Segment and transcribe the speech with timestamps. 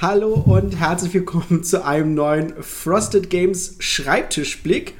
[0.00, 4.94] Hallo und herzlich willkommen zu einem neuen Frosted Games Schreibtischblick.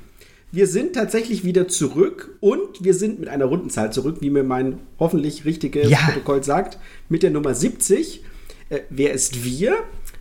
[0.51, 4.81] Wir sind tatsächlich wieder zurück und wir sind mit einer Rundenzahl zurück, wie mir mein
[4.99, 5.99] hoffentlich richtiges ja.
[5.99, 8.25] Protokoll sagt, mit der Nummer 70.
[8.71, 9.77] Äh, wer ist wir?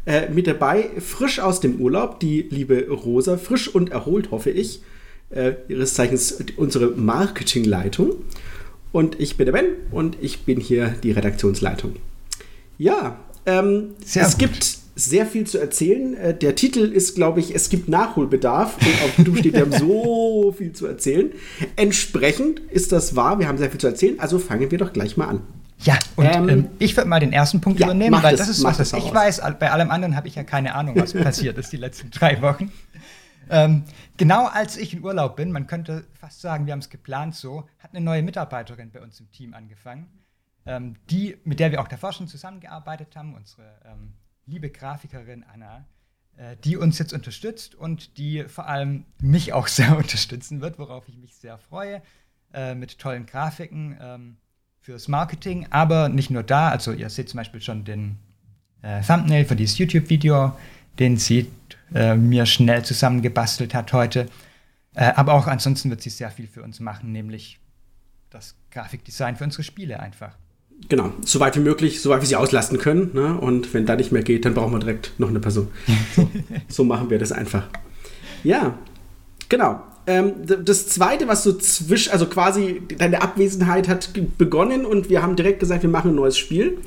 [0.06, 4.84] Äh, mit dabei, frisch aus dem Urlaub, die liebe Rosa, frisch und erholt, hoffe ich.
[5.32, 8.14] Äh, ihres Zeichens unsere Marketingleitung.
[8.92, 11.96] Und ich bin der Ben und ich bin hier die Redaktionsleitung.
[12.78, 14.40] Ja, ähm, es gut.
[14.40, 16.16] gibt sehr viel zu erzählen.
[16.16, 18.78] Äh, der Titel ist, glaube ich, es gibt Nachholbedarf.
[18.78, 21.32] Und auf YouTube steht, wir haben so viel zu erzählen.
[21.76, 24.20] Entsprechend ist das wahr, wir haben sehr viel zu erzählen.
[24.20, 25.42] Also fangen wir doch gleich mal an.
[25.80, 28.58] Ja, und ähm, ähm, ich würde mal den ersten Punkt ja, übernehmen, weil das, das
[28.58, 29.42] ist was, was ich weiß.
[29.60, 32.72] Bei allem anderen habe ich ja keine Ahnung, was passiert ist die letzten drei Wochen.
[33.50, 33.84] Ähm,
[34.18, 37.66] genau als ich in Urlaub bin, man könnte fast sagen, wir haben es geplant so,
[37.78, 40.08] hat eine neue Mitarbeiterin bei uns im Team angefangen
[40.68, 44.14] ähm, die, mit der wir auch davor schon zusammengearbeitet haben, unsere ähm,
[44.48, 45.86] liebe Grafikerin Anna,
[46.38, 51.08] äh, die uns jetzt unterstützt und die vor allem mich auch sehr unterstützen wird, worauf
[51.08, 52.02] ich mich sehr freue,
[52.54, 54.38] äh, mit tollen Grafiken ähm,
[54.80, 58.18] fürs Marketing, aber nicht nur da, also ihr seht zum Beispiel schon den
[58.82, 60.58] äh, Thumbnail für dieses YouTube-Video,
[60.98, 61.52] den sie
[61.94, 64.30] äh, mir schnell zusammengebastelt hat heute.
[64.96, 67.60] Äh, aber auch ansonsten wird sie sehr viel für uns machen, nämlich
[68.30, 70.38] das Grafikdesign für unsere Spiele einfach
[70.90, 73.12] genau, so weit wie möglich, so weit wie sie auslasten können.
[73.14, 73.38] Ne?
[73.40, 75.68] Und wenn da nicht mehr geht, dann brauchen wir direkt noch eine Person.
[76.16, 76.30] So,
[76.68, 77.64] so machen wir das einfach.
[78.44, 78.78] Ja,
[79.50, 79.82] genau.
[80.06, 80.34] Ähm,
[80.64, 85.60] das zweite, was so zwischen, also quasi deine Abwesenheit hat begonnen und wir haben direkt
[85.60, 86.78] gesagt, wir machen ein neues Spiel.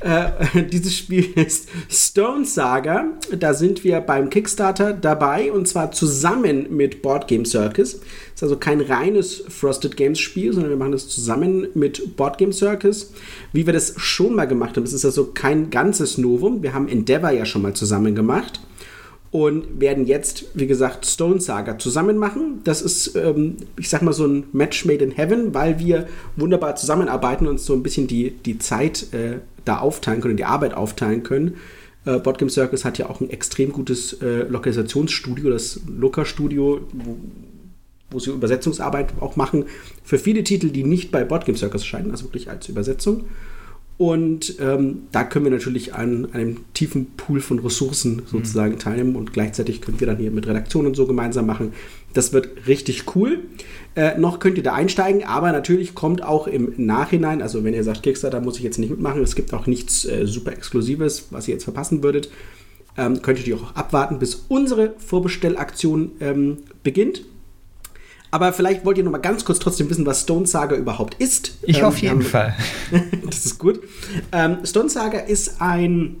[0.00, 3.06] Äh, dieses Spiel ist Stone Saga.
[3.38, 8.00] Da sind wir beim Kickstarter dabei und zwar zusammen mit Board Game Circus.
[8.34, 12.52] Ist also kein reines Frosted Games Spiel, sondern wir machen das zusammen mit Board Game
[12.52, 13.12] Circus.
[13.52, 16.62] Wie wir das schon mal gemacht haben, das ist also kein ganzes Novum.
[16.62, 18.60] Wir haben Endeavor ja schon mal zusammen gemacht
[19.30, 22.60] und werden jetzt, wie gesagt, Stone Saga zusammen machen.
[22.64, 26.06] Das ist, ähm, ich sag mal, so ein Match made in heaven, weil wir
[26.36, 30.74] wunderbar zusammenarbeiten und so ein bisschen die, die Zeit äh, da aufteilen können, die Arbeit
[30.74, 31.56] aufteilen können.
[32.04, 37.16] Äh, Botgame Circus hat ja auch ein extrem gutes äh, Lokalisationsstudio, das Luca Studio, wo,
[38.10, 39.64] wo, sie Übersetzungsarbeit auch machen
[40.04, 43.24] für viele Titel, die nicht bei Botgame Circus erscheinen, also wirklich als Übersetzung.
[43.98, 48.78] Und ähm, da können wir natürlich an einem tiefen Pool von Ressourcen sozusagen mhm.
[48.78, 51.72] teilnehmen und gleichzeitig können wir dann hier mit Redaktionen und so gemeinsam machen.
[52.12, 53.44] Das wird richtig cool.
[53.94, 57.84] Äh, noch könnt ihr da einsteigen, aber natürlich kommt auch im Nachhinein, also wenn ihr
[57.84, 61.48] sagt, Kickstarter muss ich jetzt nicht mitmachen, es gibt auch nichts äh, super Exklusives, was
[61.48, 62.30] ihr jetzt verpassen würdet,
[62.98, 67.22] ähm, könnt ihr auch abwarten, bis unsere Vorbestellaktion ähm, beginnt.
[68.36, 71.56] Aber vielleicht wollt ihr noch mal ganz kurz trotzdem wissen, was Stone Saga überhaupt ist.
[71.62, 72.54] Ich ähm, auf jeden Fall.
[73.24, 73.80] das ist gut.
[74.30, 76.16] Ähm, Stone Saga ist ein,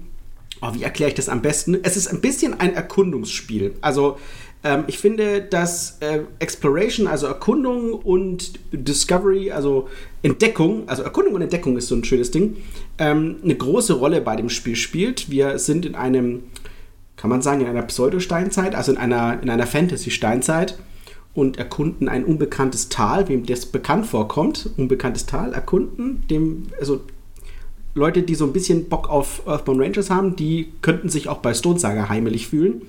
[0.62, 1.76] oh, wie erkläre ich das am besten?
[1.82, 3.74] Es ist ein bisschen ein Erkundungsspiel.
[3.82, 4.16] Also
[4.64, 9.90] ähm, ich finde, dass äh, Exploration, also Erkundung und Discovery, also
[10.22, 12.56] Entdeckung, also Erkundung und Entdeckung ist so ein schönes Ding,
[12.96, 15.30] ähm, eine große Rolle bei dem Spiel spielt.
[15.30, 16.44] Wir sind in einem,
[17.18, 20.78] kann man sagen, in einer Pseudo-Steinzeit, also in einer, in einer Fantasy-Steinzeit
[21.36, 27.02] und erkunden ein unbekanntes Tal, wem das bekannt vorkommt, unbekanntes Tal erkunden, dem, also
[27.94, 31.52] Leute, die so ein bisschen Bock auf Earthbound Rangers haben, die könnten sich auch bei
[31.52, 32.82] Stone Saga heimelig fühlen.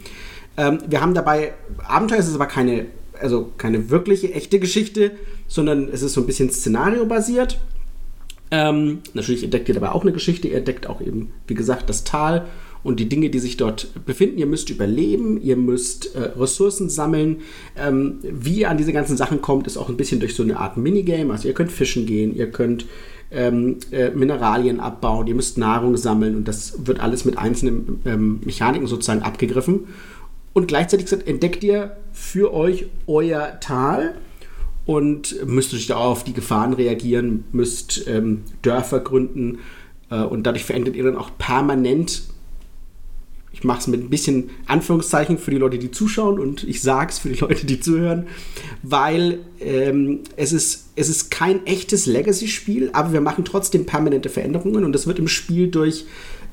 [0.56, 1.54] Ähm, wir haben dabei,
[1.86, 2.86] Abenteuer ist aber keine,
[3.20, 5.12] also keine wirkliche, echte Geschichte,
[5.48, 7.60] sondern es ist so ein bisschen szenario-basiert.
[8.50, 12.06] Ähm, natürlich entdeckt ihr dabei auch eine Geschichte, ihr entdeckt auch eben, wie gesagt, das
[12.06, 12.48] Tal
[12.88, 14.38] und die Dinge, die sich dort befinden.
[14.38, 17.42] Ihr müsst überleben, ihr müsst äh, Ressourcen sammeln.
[17.78, 20.58] Ähm, wie ihr an diese ganzen Sachen kommt, ist auch ein bisschen durch so eine
[20.58, 21.34] Art Minigame.
[21.34, 22.86] Also ihr könnt fischen gehen, ihr könnt
[23.30, 28.40] ähm, äh, Mineralien abbauen, ihr müsst Nahrung sammeln und das wird alles mit einzelnen ähm,
[28.46, 29.88] Mechaniken sozusagen abgegriffen.
[30.54, 34.16] Und gleichzeitig entdeckt ihr für euch euer Tal
[34.86, 39.60] und müsst euch da auf die Gefahren reagieren, müsst ähm, Dörfer gründen
[40.10, 42.24] äh, und dadurch verändert ihr dann auch permanent
[43.52, 47.10] ich mache es mit ein bisschen Anführungszeichen für die Leute, die zuschauen und ich sage
[47.10, 48.28] es für die Leute, die zuhören,
[48.84, 54.84] weil ähm, es, ist, es ist kein echtes Legacy-Spiel, aber wir machen trotzdem permanente Veränderungen
[54.84, 56.06] und das wird im Spiel durch,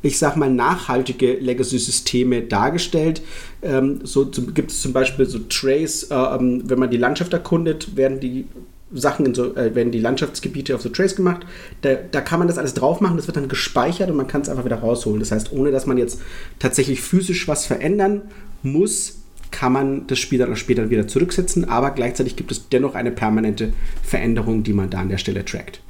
[0.03, 3.23] ich sag mal, nachhaltige Legacy-Systeme dargestellt.
[3.63, 7.97] Ähm, so gibt es zum Beispiel so Trace, äh, ähm, wenn man die Landschaft erkundet,
[7.97, 8.47] werden die
[8.95, 11.45] Sachen in so, äh, werden die Landschaftsgebiete auf so Trace gemacht.
[11.83, 14.41] Da, da kann man das alles drauf machen, das wird dann gespeichert und man kann
[14.41, 15.21] es einfach wieder rausholen.
[15.21, 16.21] Das heißt, ohne dass man jetzt
[16.59, 18.23] tatsächlich physisch was verändern
[18.63, 19.21] muss,
[19.51, 23.73] kann man das Spiel dann später wieder zurücksetzen, aber gleichzeitig gibt es dennoch eine permanente
[24.03, 25.81] Veränderung, die man da an der Stelle trackt.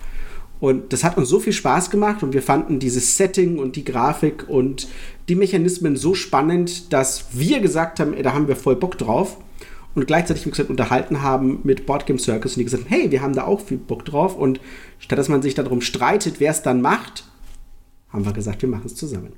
[0.60, 3.84] Und das hat uns so viel Spaß gemacht und wir fanden dieses Setting und die
[3.84, 4.88] Grafik und
[5.28, 9.36] die Mechanismen so spannend, dass wir gesagt haben, ey, da haben wir voll Bock drauf.
[9.94, 13.22] Und gleichzeitig, wie gesagt, unterhalten haben mit Boardgame Circus und die gesagt haben, hey, wir
[13.22, 14.36] haben da auch viel Bock drauf.
[14.36, 14.60] Und
[14.98, 17.24] statt dass man sich darum streitet, wer es dann macht,
[18.10, 19.32] haben wir gesagt, wir machen es zusammen.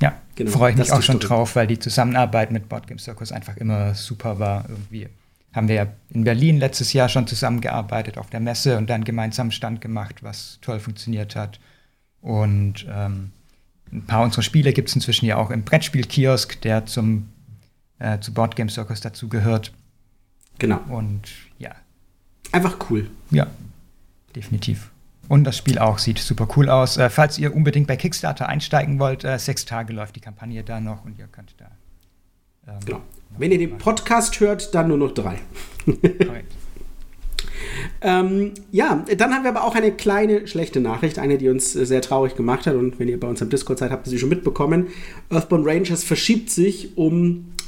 [0.00, 3.56] Ja, genau, freue ich mich auch schon drauf, weil die Zusammenarbeit mit Boardgame Circus einfach
[3.56, 4.64] immer super war.
[4.68, 5.08] Irgendwie
[5.52, 9.50] haben wir ja in Berlin letztes Jahr schon zusammengearbeitet auf der Messe und dann gemeinsam
[9.50, 11.58] Stand gemacht, was toll funktioniert hat.
[12.20, 13.32] Und ähm,
[13.92, 17.28] ein paar unserer Spiele gibt es inzwischen ja auch im Brettspiel-Kiosk, der zum
[18.00, 19.72] äh, zu Boardgame Circus dazu gehört.
[20.58, 20.80] Genau.
[20.88, 21.22] Und
[21.58, 21.70] ja.
[22.52, 23.08] Einfach cool.
[23.30, 23.46] Ja,
[24.34, 24.90] definitiv.
[25.28, 26.96] Und das Spiel auch sieht super cool aus.
[26.96, 30.80] Äh, falls ihr unbedingt bei Kickstarter einsteigen wollt, äh, sechs Tage läuft die Kampagne da
[30.80, 31.70] noch und ihr könnt da.
[32.66, 33.00] Ähm, genau.
[33.38, 35.38] Wenn ihr den Podcast hört, dann nur noch drei.
[35.84, 36.52] Korrekt.
[38.00, 42.02] ähm, ja, dann haben wir aber auch eine kleine schlechte Nachricht, eine, die uns sehr
[42.02, 42.74] traurig gemacht hat.
[42.74, 44.88] Und wenn ihr bei uns am Discord seid, habt ihr sie schon mitbekommen.
[45.30, 47.59] Earthbound Rangers verschiebt sich um, äh,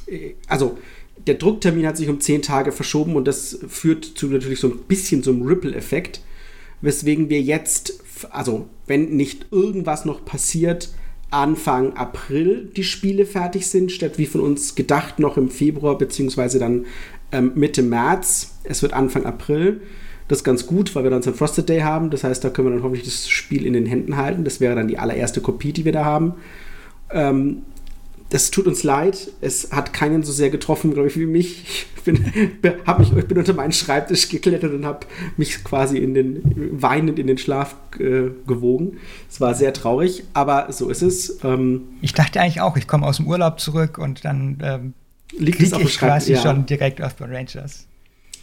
[0.49, 0.79] also
[1.26, 4.79] der Drucktermin hat sich um zehn Tage verschoben und das führt zu natürlich so ein
[4.88, 6.20] bisschen so einem Ripple-Effekt
[6.82, 10.91] weswegen wir jetzt, also wenn nicht irgendwas noch passiert,
[11.31, 16.59] Anfang April die Spiele fertig sind, statt wie von uns gedacht noch im Februar beziehungsweise
[16.59, 16.85] dann
[17.31, 18.59] ähm, Mitte März.
[18.64, 19.81] Es wird Anfang April.
[20.29, 22.11] Das ist ganz gut, weil wir dann so ein Frosted Day haben.
[22.11, 24.44] Das heißt, da können wir dann hoffentlich das Spiel in den Händen halten.
[24.44, 26.35] Das wäre dann die allererste Kopie, die wir da haben.
[27.11, 27.62] Ähm,
[28.32, 29.31] das tut uns leid.
[29.43, 31.87] Es hat keinen so sehr getroffen, glaube ich, wie mich.
[31.96, 35.06] Ich bin, hab mich, ich bin unter meinen Schreibtisch geklettert und habe
[35.37, 36.40] mich quasi in den,
[36.73, 38.96] weinend in den Schlaf äh, gewogen.
[39.31, 41.44] Es war sehr traurig, aber so ist es.
[41.44, 44.94] Ähm, ich dachte eigentlich auch, ich komme aus dem Urlaub zurück und dann ähm,
[45.38, 46.40] liegt es ich quasi ja.
[46.40, 47.87] schon direkt auf den Rangers.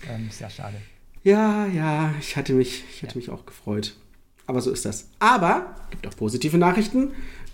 [0.07, 0.77] Ähm, sehr schade.
[1.23, 3.17] Ja, ja, ich hatte mich, ich hatte ja.
[3.17, 3.95] mich auch gefreut.
[4.45, 5.09] Aber so ist das.
[5.19, 7.09] Aber gibt auch positive Nachrichten.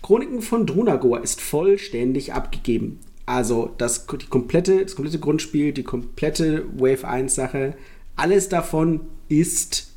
[0.06, 3.00] Chroniken von Drunagor ist vollständig abgegeben.
[3.26, 7.74] Also das, die komplette, das komplette Grundspiel, die komplette Wave 1 Sache,
[8.14, 9.88] alles davon ist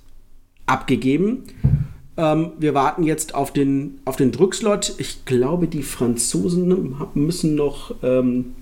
[0.66, 1.44] abgegeben.
[2.18, 4.96] Ähm, wir warten jetzt auf den, auf den Druckslot.
[4.98, 8.56] Ich glaube, die Franzosen müssen noch, ähm,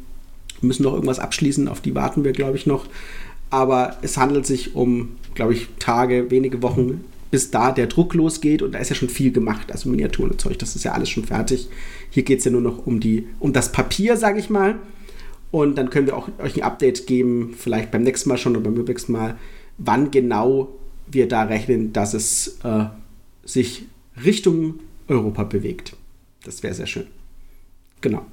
[0.60, 1.70] müssen noch irgendwas abschließen.
[1.70, 2.88] Auf die warten wir, glaube ich, noch.
[3.52, 8.62] Aber es handelt sich um, glaube ich, Tage, wenige Wochen bis da der Druck losgeht
[8.62, 11.10] und da ist ja schon viel gemacht, also Miniaturen und Zeug, das ist ja alles
[11.10, 11.70] schon fertig.
[12.10, 14.76] Hier geht es ja nur noch um, die, um das Papier, sage ich mal.
[15.52, 18.70] Und dann können wir auch euch ein Update geben, vielleicht beim nächsten Mal schon oder
[18.70, 19.38] beim nächsten Mal,
[19.78, 20.70] wann genau
[21.08, 22.86] wir da rechnen, dass es äh,
[23.44, 23.86] sich
[24.24, 25.96] Richtung Europa bewegt.
[26.44, 27.08] Das wäre sehr schön.
[28.02, 28.26] Genau.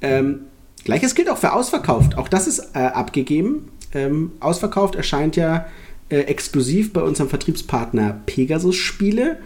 [0.00, 0.42] Ähm,
[0.84, 2.16] Gleiches gilt auch für Ausverkauft.
[2.16, 3.68] Auch das ist äh, abgegeben.
[3.92, 5.66] Ähm, ausverkauft erscheint ja
[6.08, 9.38] äh, exklusiv bei unserem Vertriebspartner Pegasus Spiele.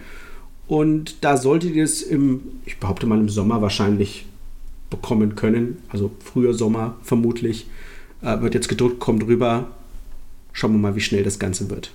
[0.68, 4.26] Und da solltet ihr es im, ich behaupte mal im Sommer wahrscheinlich
[4.90, 5.78] bekommen können.
[5.88, 7.66] Also früher Sommer vermutlich.
[8.22, 9.72] Äh, wird jetzt gedruckt, kommt rüber.
[10.52, 11.92] Schauen wir mal, wie schnell das Ganze wird.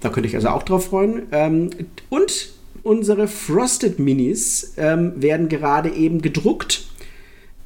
[0.00, 1.22] Da könnte ich also auch drauf freuen.
[1.32, 1.70] Ähm,
[2.10, 2.50] und
[2.82, 6.86] unsere Frosted Minis ähm, werden gerade eben gedruckt.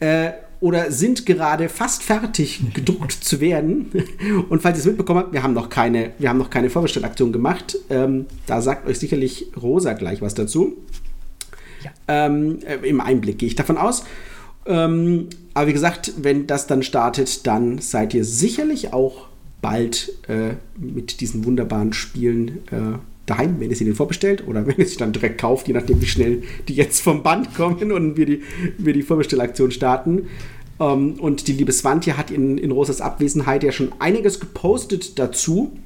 [0.01, 0.33] Äh,
[0.63, 3.91] oder sind gerade fast fertig gedruckt zu werden.
[4.49, 7.33] Und falls ihr es mitbekommen habt, wir haben noch keine, wir haben noch keine Vorbestellaktion
[7.33, 7.77] gemacht.
[7.91, 10.77] Ähm, da sagt euch sicherlich Rosa gleich was dazu.
[11.83, 11.91] Ja.
[12.07, 14.05] Ähm, äh, Im Einblick gehe ich davon aus.
[14.65, 19.27] Ähm, aber wie gesagt, wenn das dann startet, dann seid ihr sicherlich auch
[19.61, 24.77] bald äh, mit diesen wunderbaren Spielen äh, daheim, wenn ihr sie denn vorbestellt oder wenn
[24.77, 28.17] ihr sie dann direkt kauft, je nachdem, wie schnell die jetzt vom Band kommen und
[28.17, 28.43] wir die,
[28.79, 30.29] wir die Vorbestellaktion starten.
[30.83, 35.79] Ähm, und die liebe Swantje hat in, in Rosas Abwesenheit ja schon einiges gepostet dazu,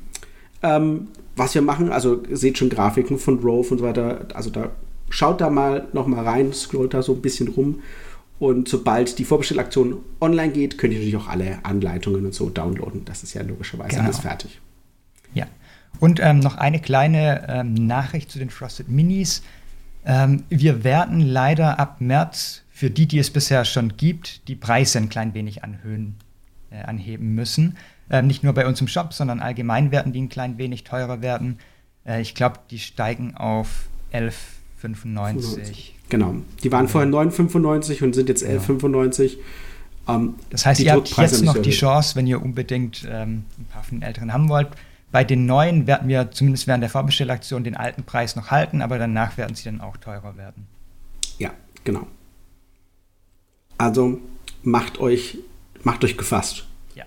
[0.62, 1.90] ähm, was wir machen.
[1.90, 4.26] Also ihr seht schon Grafiken von Rove und so weiter.
[4.34, 4.70] Also da
[5.10, 7.80] schaut da mal noch mal rein, scrollt da so ein bisschen rum.
[8.38, 13.04] Und sobald die Vorbestellaktion online geht, könnt ihr natürlich auch alle Anleitungen und so downloaden.
[13.04, 14.04] Das ist ja logischerweise genau.
[14.04, 14.60] alles fertig.
[15.34, 15.46] Ja.
[16.00, 19.42] Und ähm, noch eine kleine ähm, Nachricht zu den Frosted Minis.
[20.04, 24.98] Ähm, wir werden leider ab März für die, die es bisher schon gibt, die Preise
[24.98, 26.16] ein klein wenig anhöhen,
[26.70, 27.78] äh, anheben müssen.
[28.10, 31.22] Äh, nicht nur bei uns im Shop, sondern allgemein werden die ein klein wenig teurer
[31.22, 31.58] werden.
[32.04, 35.92] Äh, ich glaube, die steigen auf 11,95.
[36.10, 36.34] Genau.
[36.62, 39.38] Die waren vorher 9,95 und sind jetzt 11,95.
[40.06, 43.84] Ähm, das heißt, ihr habt jetzt noch die Chance, wenn ihr unbedingt ähm, ein paar
[43.84, 44.68] von den älteren haben wollt.
[45.12, 48.98] Bei den neuen werden wir zumindest während der Vorbestellaktion den alten Preis noch halten, aber
[48.98, 50.66] danach werden sie dann auch teurer werden.
[51.38, 51.52] Ja,
[51.82, 52.06] genau.
[53.78, 54.20] Also
[54.62, 55.38] macht euch,
[55.82, 56.66] macht euch gefasst.
[56.94, 57.04] Ja.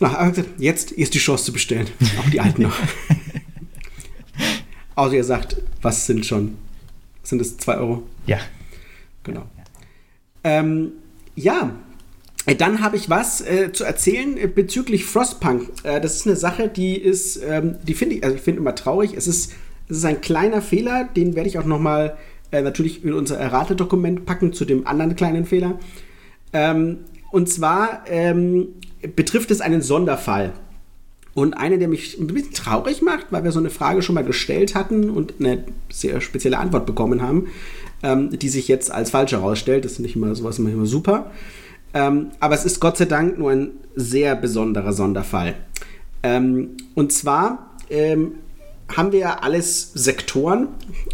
[0.00, 1.88] Ach, jetzt ist die Chance zu bestellen.
[2.20, 2.76] Auch die alten noch.
[4.94, 6.56] Außer ihr sagt, was sind schon?
[7.22, 8.02] Sind es 2 Euro?
[8.26, 8.38] Ja.
[9.24, 9.46] Genau.
[10.44, 10.92] Ähm,
[11.34, 11.72] ja,
[12.54, 15.68] dann habe ich was äh, zu erzählen äh, bezüglich Frostpunk.
[15.82, 18.74] Äh, das ist eine Sache, die ist, ähm, die finde ich, also ich finde immer
[18.74, 19.14] traurig.
[19.14, 19.52] Es ist,
[19.88, 22.16] es ist ein kleiner Fehler, den werde ich auch noch mal
[22.50, 25.78] äh, natürlich in unser Errate-Dokument packen zu dem anderen kleinen Fehler.
[26.52, 26.98] Ähm,
[27.32, 28.68] und zwar ähm,
[29.14, 30.52] betrifft es einen Sonderfall.
[31.34, 34.24] Und eine, der mich ein bisschen traurig macht, weil wir so eine Frage schon mal
[34.24, 37.48] gestellt hatten und eine sehr spezielle Antwort bekommen haben,
[38.02, 39.84] ähm, die sich jetzt als falsch herausstellt.
[39.84, 41.30] Das ist nicht immer sowas immer, immer super.
[41.92, 45.56] Ähm, aber es ist Gott sei Dank nur ein sehr besonderer Sonderfall.
[46.22, 48.32] Ähm, und zwar ähm,
[48.94, 50.68] haben wir ja alles Sektoren,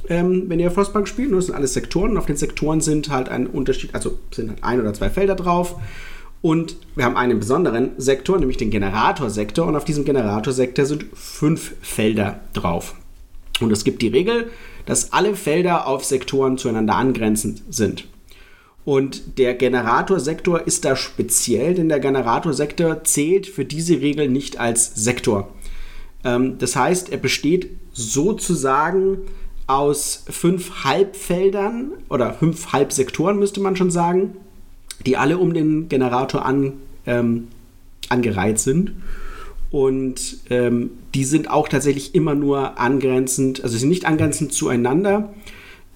[0.08, 1.32] ähm, wenn ihr Frostbank spielt.
[1.32, 2.12] Das sind alles Sektoren.
[2.12, 5.34] Und auf den Sektoren sind halt ein Unterschied, also sind halt ein oder zwei Felder
[5.34, 5.76] drauf.
[6.42, 9.66] Und wir haben einen besonderen Sektor, nämlich den Generatorsektor.
[9.66, 12.94] Und auf diesem Generatorsektor sind fünf Felder drauf.
[13.60, 14.50] Und es gibt die Regel,
[14.84, 18.06] dass alle Felder auf Sektoren zueinander angrenzend sind.
[18.84, 24.92] Und der Generatorsektor ist da speziell, denn der Generatorsektor zählt für diese Regel nicht als
[24.96, 25.48] Sektor.
[26.24, 29.18] Ähm, das heißt, er besteht sozusagen
[29.66, 34.36] aus fünf Halbfeldern oder fünf Halbsektoren, müsste man schon sagen
[35.06, 36.74] die alle um den Generator an,
[37.06, 37.48] ähm,
[38.08, 38.92] angereiht sind.
[39.70, 45.32] Und ähm, die sind auch tatsächlich immer nur angrenzend, also sie sind nicht angrenzend zueinander.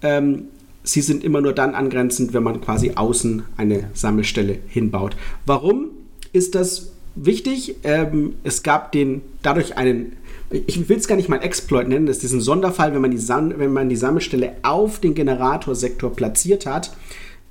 [0.03, 0.45] Ähm,
[0.83, 5.17] sie sind immer nur dann angrenzend, wenn man quasi außen eine Sammelstelle hinbaut.
[5.45, 5.91] Warum
[6.33, 7.77] ist das wichtig?
[7.83, 10.13] Ähm, es gab den dadurch einen,
[10.51, 13.19] ich will es gar nicht mal Exploit nennen, das ist diesen Sonderfall, wenn man die,
[13.19, 16.93] Sam wenn man die Sammelstelle auf den Generatorsektor platziert hat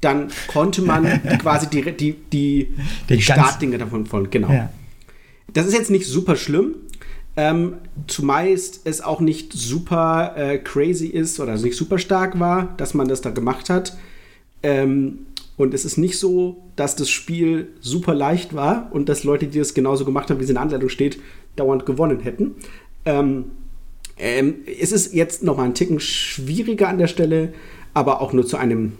[0.05, 1.05] dann konnte man
[1.41, 2.74] quasi die, die, die,
[3.10, 4.29] die Startdinge davon folgen.
[4.29, 4.51] Genau.
[4.51, 4.69] Ja.
[5.53, 6.75] Das ist jetzt nicht super schlimm.
[7.38, 7.75] Ähm,
[8.07, 13.10] zumeist es auch nicht super äh, crazy ist oder nicht super stark war, dass man
[13.10, 13.98] das da gemacht hat.
[14.63, 15.25] Ähm,
[15.57, 19.59] und es ist nicht so, dass das Spiel super leicht war und dass Leute, die
[19.59, 21.19] das genauso gemacht haben, wie es in der Anleitung steht,
[21.55, 22.55] dauernd gewonnen hätten.
[23.05, 23.45] Ähm,
[24.17, 27.53] ähm, es ist jetzt noch mal ein Ticken schwieriger an der Stelle,
[27.93, 28.93] aber auch nur zu einem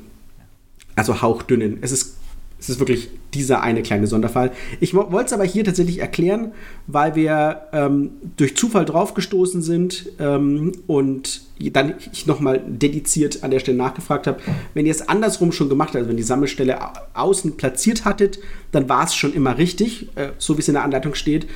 [0.96, 1.80] also hauchdünnen.
[1.82, 2.18] Es ist,
[2.60, 4.52] es ist wirklich dieser eine kleine Sonderfall.
[4.80, 6.54] Ich wollte es aber hier tatsächlich erklären,
[6.88, 13.60] weil wir ähm, durch Zufall draufgestoßen sind ähm, und dann ich nochmal dediziert an der
[13.60, 14.40] Stelle nachgefragt habe.
[14.74, 16.78] Wenn ihr es andersrum schon gemacht habt, also wenn die Sammelstelle
[17.14, 18.40] außen platziert hattet,
[18.72, 21.48] dann war es schon immer richtig, äh, so wie es in der Anleitung steht.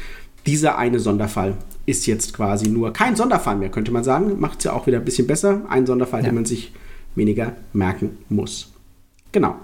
[0.46, 4.39] Dieser eine Sonderfall ist jetzt quasi nur kein Sonderfall mehr, könnte man sagen.
[4.39, 5.62] Macht es ja auch wieder ein bisschen besser.
[5.70, 6.27] Ein Sonderfall, ja.
[6.27, 6.72] den man sich
[7.15, 8.72] weniger merken muss.
[9.32, 9.56] Genau.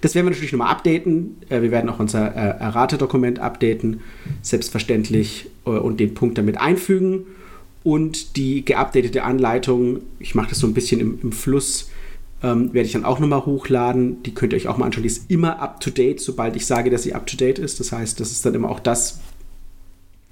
[0.00, 1.36] Das werden wir natürlich nochmal updaten.
[1.48, 4.00] Äh, wir werden auch unser äh, Errate-Dokument updaten,
[4.42, 7.26] selbstverständlich, äh, und den Punkt damit einfügen.
[7.82, 11.90] Und die geupdatete Anleitung, ich mache das so ein bisschen im, im Fluss,
[12.42, 14.22] ähm, werde ich dann auch nochmal hochladen.
[14.24, 15.02] Die könnt ihr euch auch mal anschauen.
[15.02, 17.80] Die ist immer up to date, sobald ich sage, dass sie up to date ist.
[17.80, 19.20] Das heißt, das ist dann immer auch das,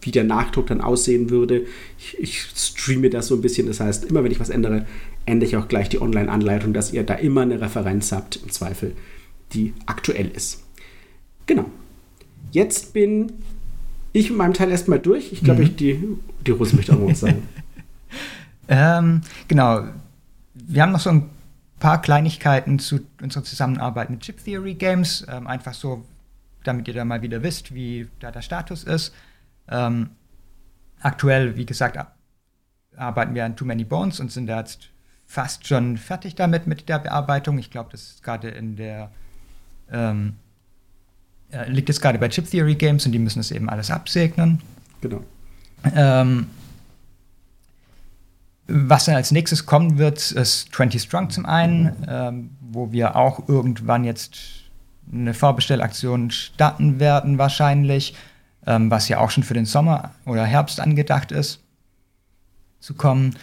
[0.03, 1.67] wie der Nachdruck dann aussehen würde.
[1.99, 3.67] Ich, ich streame das so ein bisschen.
[3.67, 4.85] Das heißt, immer wenn ich was ändere,
[5.25, 8.93] ändere ich auch gleich die Online-Anleitung, dass ihr da immer eine Referenz habt, im Zweifel,
[9.55, 10.63] die aktuell ist.
[11.47, 11.67] Genau.
[12.51, 13.33] Jetzt bin
[14.13, 15.33] ich mit meinem Teil erstmal durch.
[15.33, 15.77] Ich glaube, mhm.
[15.77, 17.49] die, die Rose möchte auch noch was sagen.
[18.69, 19.85] ähm, genau.
[20.55, 21.31] Wir haben noch so ein
[21.81, 25.27] paar Kleinigkeiten zu unserer Zusammenarbeit mit Chip Theory Games.
[25.29, 26.05] Ähm, einfach so,
[26.63, 29.13] damit ihr da mal wieder wisst, wie da der Status ist.
[29.69, 30.11] Ähm,
[31.01, 31.99] aktuell, wie gesagt,
[32.97, 34.91] arbeiten wir an Too Many Bones und sind da jetzt
[35.27, 37.59] fast schon fertig damit mit der Bearbeitung.
[37.59, 39.11] Ich glaube, das ist gerade in der
[39.91, 40.37] ähm,
[41.51, 44.61] äh, liegt jetzt gerade bei Chip Theory Games und die müssen es eben alles absegnen.
[45.01, 45.23] Genau.
[45.95, 46.47] Ähm,
[48.67, 53.49] was dann als nächstes kommen wird, ist 20 Strong zum einen, ähm, wo wir auch
[53.49, 54.39] irgendwann jetzt
[55.13, 58.15] eine Vorbestellaktion starten werden, wahrscheinlich,
[58.67, 61.61] ähm, was ja auch schon für den Sommer oder Herbst angedacht ist,
[62.81, 63.37] zu kommen.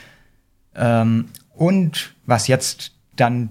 [0.76, 3.50] Ähm, und was jetzt dann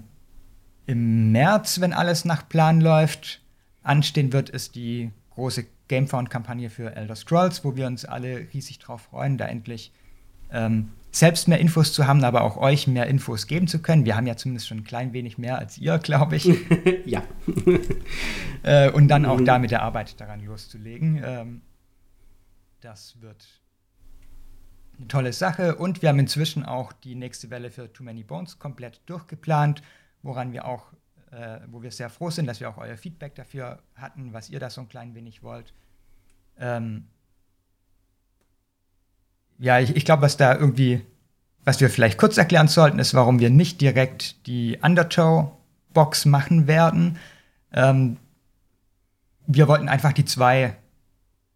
[0.91, 3.41] im März, wenn alles nach Plan läuft,
[3.81, 9.03] anstehen wird, ist die große Gamefound-Kampagne für Elder Scrolls, wo wir uns alle riesig drauf
[9.03, 9.93] freuen, da endlich
[10.51, 14.03] ähm, selbst mehr Infos zu haben, aber auch euch mehr Infos geben zu können.
[14.03, 16.45] Wir haben ja zumindest schon ein klein wenig mehr als ihr, glaube ich.
[17.05, 17.23] ja.
[18.63, 19.45] äh, und dann auch mhm.
[19.45, 21.21] da mit der Arbeit daran loszulegen.
[21.23, 21.61] Ähm,
[22.81, 23.47] das wird
[24.97, 25.75] eine tolle Sache.
[25.75, 29.81] Und wir haben inzwischen auch die nächste Welle für Too Many Bones komplett durchgeplant,
[30.23, 30.93] woran wir auch,
[31.31, 34.59] äh, wo wir sehr froh sind, dass wir auch euer Feedback dafür hatten, was ihr
[34.59, 35.73] da so ein klein wenig wollt.
[36.59, 37.07] Ähm,
[39.57, 41.05] ja, ich, ich glaube, was da irgendwie,
[41.63, 47.17] was wir vielleicht kurz erklären sollten, ist, warum wir nicht direkt die Undertow-Box machen werden.
[47.71, 48.17] Ähm,
[49.45, 50.75] wir wollten einfach die zwei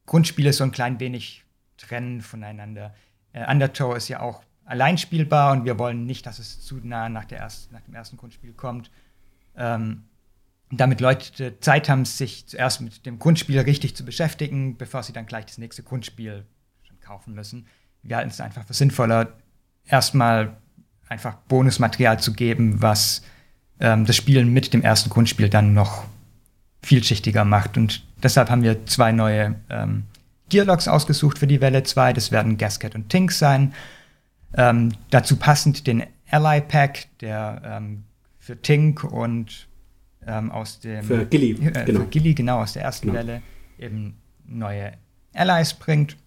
[0.06, 1.44] Grundspiele so ein klein wenig
[1.78, 2.94] trennen voneinander.
[3.34, 7.10] Äh, Undertow ist ja auch allein spielbar und wir wollen nicht, dass es zu nah
[7.10, 8.92] nach, der erst, nach dem ersten Grundspiel kommt.
[9.56, 10.04] Ähm,
[10.72, 15.28] damit Leute Zeit haben, sich zuerst mit dem Grundspiel richtig zu beschäftigen, bevor sie dann
[15.28, 16.46] gleich das nächste Grundspiel
[17.02, 17.68] kaufen müssen.
[18.02, 19.34] Wir halten es einfach für sinnvoller,
[19.86, 20.58] erstmal
[21.08, 23.22] einfach Bonusmaterial zu geben, was
[23.80, 26.06] ähm, das Spielen mit dem ersten Grundspiel dann noch
[26.82, 27.78] vielschichtiger macht.
[27.78, 30.04] Und deshalb haben wir zwei neue ähm,
[30.50, 32.14] Gearlocks ausgesucht für die Welle 2.
[32.14, 33.74] Das werden Gasket und Tink sein.
[34.58, 38.04] Ähm, dazu passend den Ally Pack, der ähm,
[38.40, 39.68] für Tink und
[40.26, 42.02] ähm, aus dem für Gilly, äh, genau.
[42.02, 43.20] für Gilly, genau aus der ersten genau.
[43.20, 43.42] Welle
[43.78, 44.94] eben neue
[45.34, 46.18] Allies bringt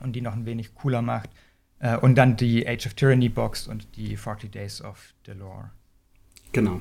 [0.00, 1.30] und die noch ein wenig cooler macht.
[1.78, 5.70] Äh, und dann die Age of Tyranny Box und die 40 Days of Delore.
[6.52, 6.80] Genau.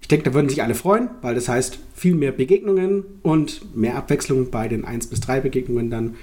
[0.00, 3.96] Ich denke, da würden sich alle freuen, weil das heißt viel mehr Begegnungen und mehr
[3.96, 6.16] Abwechslung bei den 1 bis 3 Begegnungen dann.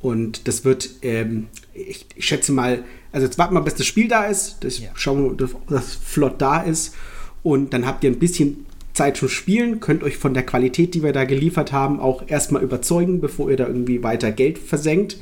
[0.00, 4.08] Und das wird, ähm, ich, ich, schätze mal, also jetzt warten wir, bis das Spiel
[4.08, 4.88] da ist, das ja.
[4.94, 6.94] schauen wir, dass das flott da ist.
[7.42, 11.02] Und dann habt ihr ein bisschen Zeit zum Spielen, könnt euch von der Qualität, die
[11.02, 15.18] wir da geliefert haben, auch erstmal überzeugen, bevor ihr da irgendwie weiter Geld versenkt.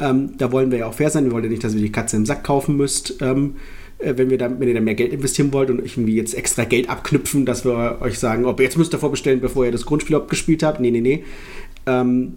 [0.00, 1.24] Ähm, da wollen wir ja auch fair sein.
[1.24, 3.20] Wir wollen ja nicht, dass ihr die Katze im Sack kaufen müsst.
[3.20, 3.56] Ähm,
[3.98, 6.64] äh, wenn, wir da, wenn ihr da mehr Geld investieren wollt und irgendwie jetzt extra
[6.64, 9.86] Geld abknüpfen, dass wir euch sagen, ob ihr jetzt müsst ihr vorbestellen, bevor ihr das
[9.86, 10.80] Grundspiel abgespielt habt.
[10.80, 11.24] Nee, nee, nee.
[11.86, 12.34] Ähm,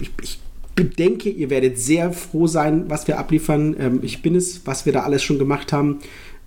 [0.00, 0.38] ich, ich
[0.84, 3.76] denke, ihr werdet sehr froh sein, was wir abliefern.
[3.78, 5.98] Ähm, ich bin es, was wir da alles schon gemacht haben.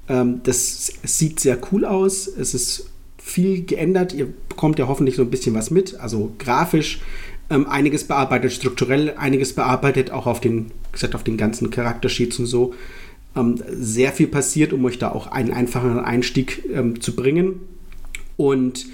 [0.07, 2.27] Ähm, das sieht sehr cool aus.
[2.27, 4.13] Es ist viel geändert.
[4.13, 5.99] Ihr bekommt ja hoffentlich so ein bisschen was mit.
[5.99, 7.01] Also grafisch
[7.49, 12.45] ähm, einiges bearbeitet, strukturell einiges bearbeitet, auch auf den, gesagt, auf den ganzen Charaktersheets und
[12.45, 12.73] so
[13.35, 17.59] ähm, sehr viel passiert, um euch da auch einen einfacheren Einstieg ähm, zu bringen.
[18.37, 18.85] Und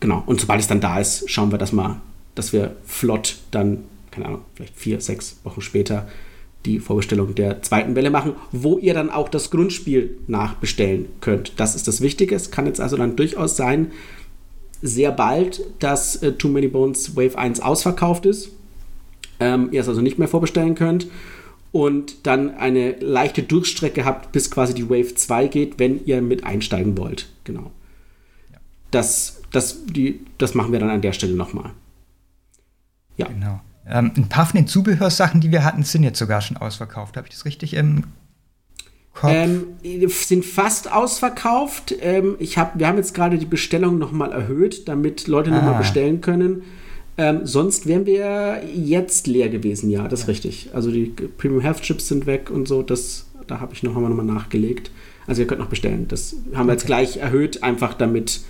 [0.00, 2.00] genau, und sobald es dann da ist, schauen wir das mal,
[2.34, 3.84] dass wir flott dann,
[4.16, 6.08] keine Ahnung, vielleicht vier, sechs Wochen später
[6.64, 11.52] die Vorbestellung der zweiten Welle machen, wo ihr dann auch das Grundspiel nachbestellen könnt.
[11.60, 12.34] Das ist das Wichtige.
[12.34, 13.92] Es kann jetzt also dann durchaus sein,
[14.80, 18.50] sehr bald, dass äh, Too Many Bones Wave 1 ausverkauft ist.
[19.38, 21.08] Ähm, ihr es also nicht mehr vorbestellen könnt
[21.72, 26.44] und dann eine leichte Durchstrecke habt, bis quasi die Wave 2 geht, wenn ihr mit
[26.44, 27.28] einsteigen wollt.
[27.44, 27.70] Genau.
[28.50, 28.58] Ja.
[28.90, 31.72] Das, das, die, das machen wir dann an der Stelle nochmal.
[33.18, 33.28] Ja.
[33.28, 33.60] Genau.
[33.88, 37.16] Ähm, ein paar von den Zubehörsachen, die wir hatten, sind jetzt sogar schon ausverkauft.
[37.16, 38.04] Habe ich das richtig im
[39.14, 39.30] Kopf?
[39.32, 39.66] Ähm,
[40.08, 41.94] sind fast ausverkauft.
[42.00, 45.56] Ähm, ich hab, wir haben jetzt gerade die Bestellung nochmal erhöht, damit Leute ah.
[45.56, 46.62] nochmal bestellen können.
[47.18, 50.70] Ähm, sonst wären wir jetzt leer gewesen, ja, das ist richtig.
[50.74, 54.12] Also die Premium Health Chips sind weg und so, das, da habe ich noch einmal
[54.12, 54.90] nachgelegt.
[55.26, 56.08] Also ihr könnt noch bestellen.
[56.08, 58.42] Das haben wir jetzt gleich erhöht, einfach damit,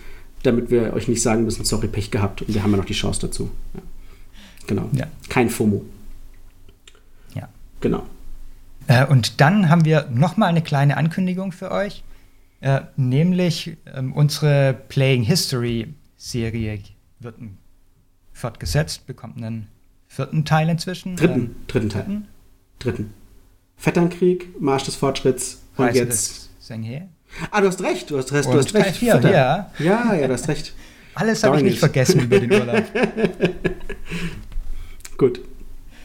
[0.42, 2.42] damit wir euch nicht sagen müssen, sorry, Pech gehabt.
[2.42, 3.50] Und wir haben ja noch die Chance dazu.
[3.74, 3.82] Ja.
[4.66, 4.88] Genau.
[4.92, 5.06] Ja.
[5.28, 5.84] Kein FOMO.
[7.34, 7.48] Ja.
[7.80, 8.06] Genau.
[8.88, 12.02] Äh, und dann haben wir noch mal eine kleine Ankündigung für euch.
[12.60, 16.80] Äh, nämlich ähm, unsere Playing History Serie
[17.20, 17.36] wird
[18.32, 19.68] fortgesetzt, bekommt einen
[20.08, 21.16] vierten Teil inzwischen.
[21.16, 22.02] Dritten, ähm, dritten Teil.
[22.02, 22.28] Dritten?
[22.78, 23.14] dritten.
[23.76, 26.50] Vetternkrieg, Marsch des Fortschritts und Reise jetzt.
[27.50, 28.96] Ah, du hast recht, du hast recht, du hast recht.
[28.96, 29.70] Vier, ja.
[29.78, 30.72] ja, ja, du hast recht.
[31.14, 32.84] Alles habe ich nicht vergessen über den Urlaub.
[35.18, 35.40] Gut,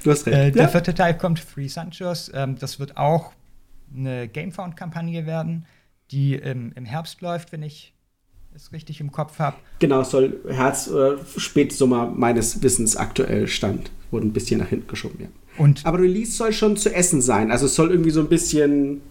[0.04, 0.38] du hast recht.
[0.38, 0.68] Äh, der ja.
[0.68, 2.32] vierte Teil kommt, Free Sanchos.
[2.34, 3.34] Ähm, das wird auch
[3.96, 5.66] eine Gamefound-Kampagne werden,
[6.12, 7.94] die im, im Herbst läuft, wenn ich
[8.54, 9.58] es richtig im Kopf habe.
[9.80, 13.92] Genau, soll Herz- oder Spätsommer meines Wissens aktuell stand.
[14.12, 15.28] Wurde ein bisschen nach hinten geschoben, ja.
[15.58, 17.52] Und Aber Release soll schon zu essen sein.
[17.52, 19.02] Also es soll irgendwie so ein bisschen.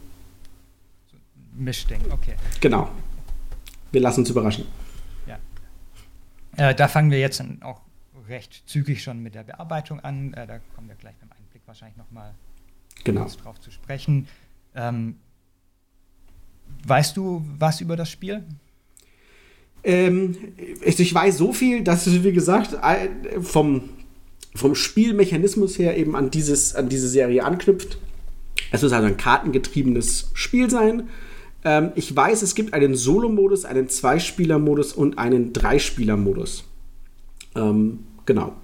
[1.54, 2.34] Mischding, okay.
[2.60, 2.90] Genau.
[3.92, 4.64] Wir lassen uns überraschen.
[5.26, 5.38] Ja.
[6.56, 7.80] Äh, da fangen wir jetzt auch
[8.30, 10.32] recht zügig schon mit der Bearbeitung an.
[10.34, 12.34] Äh, da kommen wir gleich beim Einblick wahrscheinlich nochmal
[13.04, 13.26] genau.
[13.42, 14.28] drauf zu sprechen.
[14.74, 15.16] Ähm,
[16.86, 18.44] weißt du was über das Spiel?
[19.82, 20.36] Ähm,
[20.82, 22.76] ich weiß so viel, dass es, wie gesagt,
[23.40, 23.88] vom,
[24.54, 27.98] vom Spielmechanismus her eben an, dieses, an diese Serie anknüpft.
[28.72, 31.08] Es muss also ein kartengetriebenes Spiel sein.
[31.64, 36.64] Ähm, ich weiß, es gibt einen Solo-Modus, einen Zweispieler-Modus und einen Dreispieler-Modus.
[37.54, 38.54] Ähm, genau.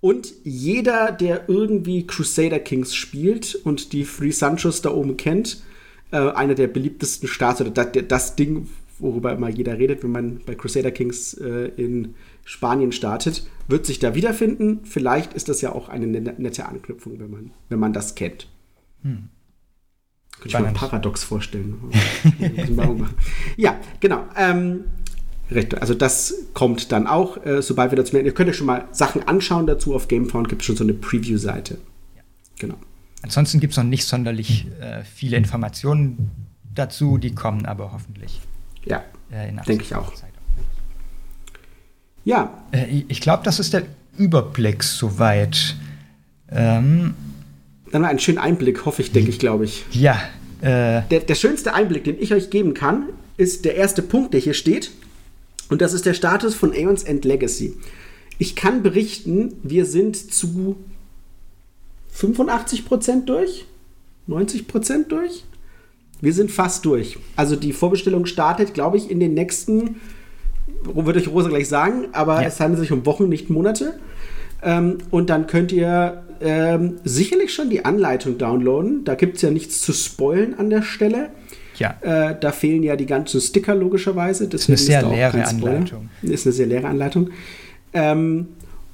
[0.00, 5.64] Und jeder, der irgendwie Crusader Kings spielt und die Free Sanchos da oben kennt,
[6.12, 8.68] äh, einer der beliebtesten Starts oder das, das Ding,
[9.00, 13.98] worüber immer jeder redet, wenn man bei Crusader Kings äh, in Spanien startet, wird sich
[13.98, 14.84] da wiederfinden.
[14.84, 18.48] Vielleicht ist das ja auch eine nette Anknüpfung, wenn man, wenn man das kennt.
[19.02, 19.30] Hm.
[20.38, 21.90] Könnte ich mir Paradox vorstellen.
[23.56, 24.24] ja, genau.
[24.36, 24.84] Ähm,
[25.80, 29.26] also das kommt dann auch, äh, sobald wir dazu Ihr könnt euch schon mal Sachen
[29.26, 29.94] anschauen dazu.
[29.94, 31.78] Auf GameFound gibt es schon so eine Preview-Seite.
[32.16, 32.22] Ja.
[32.58, 32.76] Genau.
[33.22, 36.30] Ansonsten gibt es noch nicht sonderlich äh, viele Informationen
[36.74, 38.40] dazu, die kommen aber hoffentlich.
[38.84, 40.14] Ja, äh, denke ich auch.
[40.14, 40.30] Zeit.
[42.24, 42.64] Ja.
[42.72, 43.84] Äh, ich glaube, das ist der
[44.16, 45.76] Überblick soweit.
[46.50, 47.14] Ähm,
[47.90, 49.84] Dann einen schönen Einblick, hoffe ich, denke ich, glaube ich.
[49.92, 50.20] Ja.
[50.60, 54.40] Äh, der, der schönste Einblick, den ich euch geben kann, ist der erste Punkt, der
[54.40, 54.90] hier steht.
[55.70, 57.76] Und das ist der Status von Aeons End Legacy.
[58.38, 60.76] Ich kann berichten, wir sind zu
[62.16, 63.66] 85% durch,
[64.28, 65.44] 90% durch.
[66.20, 67.18] Wir sind fast durch.
[67.36, 70.00] Also die Vorbestellung startet, glaube ich, in den nächsten,
[70.84, 72.48] würde ich Rosa gleich sagen, aber ja.
[72.48, 73.98] es handelt sich um Wochen, nicht Monate.
[74.62, 79.04] Ähm, und dann könnt ihr ähm, sicherlich schon die Anleitung downloaden.
[79.04, 81.30] Da gibt es ja nichts zu spoilen an der Stelle.
[81.78, 81.96] Ja.
[82.00, 84.48] Äh, da fehlen ja die ganzen Sticker logischerweise.
[84.48, 86.10] Das ist eine sehr leere Anleitung.
[86.22, 87.30] Ist eine sehr leere Anleitung.
[87.92, 88.48] Ähm,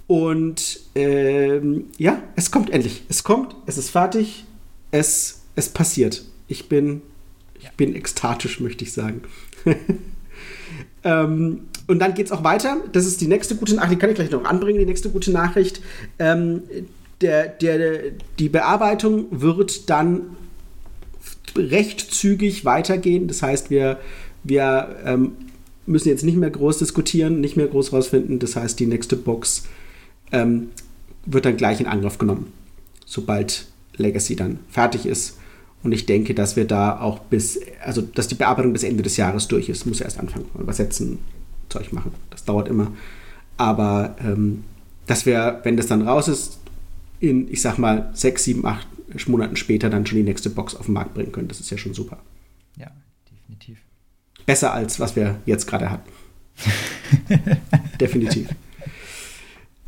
[0.07, 3.05] und ähm, ja, es kommt endlich.
[3.09, 4.45] Es kommt, es ist fertig,
[4.91, 6.25] es, es passiert.
[6.49, 7.03] Ich bin,
[7.61, 9.23] ich bin ekstatisch, möchte ich sagen.
[11.05, 12.79] ähm, und dann geht es auch weiter.
[12.93, 15.31] Das ist die nächste gute Nachricht, die kann ich gleich noch anbringen, die nächste gute
[15.31, 15.81] Nachricht.
[16.19, 16.63] Ähm,
[17.21, 20.37] der, der, die Bearbeitung wird dann
[21.57, 23.29] recht zügig weitergehen.
[23.29, 23.99] Das heißt, wir,
[24.45, 25.33] wir ähm,
[25.87, 28.39] müssen jetzt nicht mehr groß diskutieren, nicht mehr groß rausfinden.
[28.39, 29.65] Das heißt, die nächste Box
[30.33, 30.69] ähm,
[31.27, 32.53] wird dann gleich in Angriff genommen,
[33.05, 35.37] sobald Legacy dann fertig ist.
[35.83, 39.17] Und ich denke, dass wir da auch bis, also dass die Bearbeitung bis Ende des
[39.17, 39.87] Jahres durch ist.
[39.87, 41.19] Muss erst anfangen, übersetzen,
[41.69, 42.13] Zeug machen.
[42.31, 42.93] Das dauert immer.
[43.57, 44.65] Aber ähm,
[45.07, 46.59] dass wir, wenn das dann raus ist,
[47.19, 48.87] in, ich sag mal, sechs, sieben, acht
[49.29, 51.49] Monaten später dann schon die nächste Box auf den Markt bringen können.
[51.49, 52.19] Das ist ja schon super.
[52.77, 52.91] Ja,
[53.31, 53.79] definitiv.
[54.47, 56.11] Besser als was wir jetzt gerade hatten.
[58.01, 58.49] definitiv.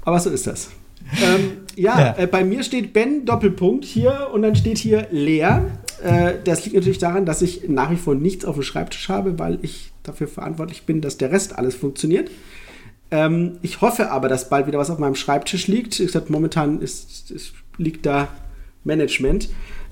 [0.05, 0.71] Aber so ist das.
[1.23, 2.19] Ähm, ja, ja.
[2.19, 5.71] Äh, bei mir steht Ben Doppelpunkt hier und dann steht hier leer.
[6.03, 9.39] Äh, das liegt natürlich daran, dass ich nach wie vor nichts auf dem Schreibtisch habe,
[9.39, 12.31] weil ich dafür verantwortlich bin, dass der Rest alles funktioniert.
[13.11, 16.01] Ähm, ich hoffe aber, dass bald wieder was auf meinem Schreibtisch liegt.
[16.01, 18.29] Ich sag, momentan ist, ist, liegt da
[18.85, 19.49] Management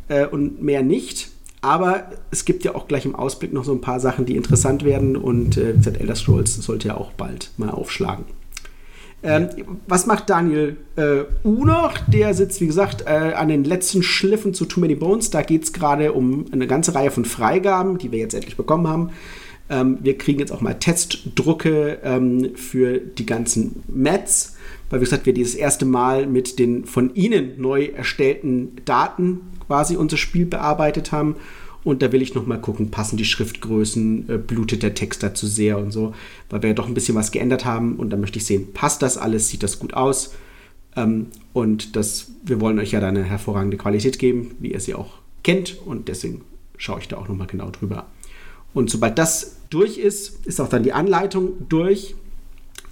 [0.09, 1.31] äh, und mehr nicht.
[1.63, 4.85] Aber es gibt ja auch gleich im Ausblick noch so ein paar Sachen, die interessant
[4.85, 8.25] werden und äh, Elder Scrolls sollte ja auch bald mal aufschlagen.
[9.23, 9.49] Ähm,
[9.87, 11.99] was macht Daniel äh, U noch?
[12.09, 15.29] Der sitzt, wie gesagt, äh, an den letzten Schliffen zu Too Many Bones.
[15.29, 18.89] Da geht es gerade um eine ganze Reihe von Freigaben, die wir jetzt endlich bekommen
[18.89, 19.11] haben.
[19.69, 24.57] Ähm, wir kriegen jetzt auch mal Testdrucke ähm, für die ganzen Mats,
[24.91, 29.97] weil, wie gesagt, wir dieses erste Mal mit den von Ihnen neu erstellten Daten quasi
[29.97, 31.37] unser Spiel bearbeitet haben
[31.83, 35.47] und da will ich noch mal gucken, passen die Schriftgrößen, äh, blutet der Text dazu
[35.47, 36.15] sehr und so,
[36.51, 37.97] weil wir ja doch ein bisschen was geändert haben.
[37.97, 40.35] Und da möchte ich sehen, passt das alles, sieht das gut aus?
[40.97, 44.95] Ähm, und das, wir wollen euch ja da eine hervorragende Qualität geben, wie ihr sie
[44.95, 45.79] auch kennt.
[45.87, 46.43] Und deswegen
[46.77, 48.07] schaue ich da auch noch mal genau drüber.
[48.75, 52.15] Und sobald das durch ist, ist auch dann die Anleitung durch.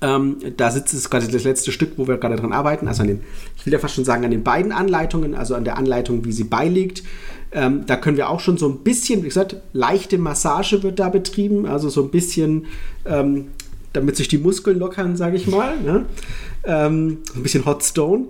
[0.00, 2.86] Ähm, da sitzt es gerade das letzte Stück, wo wir gerade dran arbeiten.
[2.86, 3.20] Also an den,
[3.56, 6.32] ich will ja fast schon sagen, an den beiden Anleitungen, also an der Anleitung, wie
[6.32, 7.02] sie beiliegt.
[7.50, 11.08] Ähm, da können wir auch schon so ein bisschen, wie gesagt, leichte Massage wird da
[11.08, 12.66] betrieben, also so ein bisschen,
[13.06, 13.46] ähm,
[13.92, 15.78] damit sich die Muskeln lockern, sage ich mal.
[15.80, 16.06] Ne?
[16.64, 18.26] Ähm, ein bisschen Hot Stone.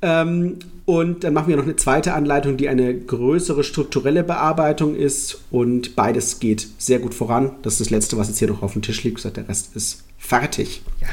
[0.00, 5.42] Ähm, und dann machen wir noch eine zweite Anleitung, die eine größere strukturelle Bearbeitung ist.
[5.50, 7.52] Und beides geht sehr gut voran.
[7.62, 9.22] Das ist das Letzte, was jetzt hier noch auf dem Tisch liegt.
[9.24, 10.82] Der Rest ist fertig.
[11.00, 11.08] Ja.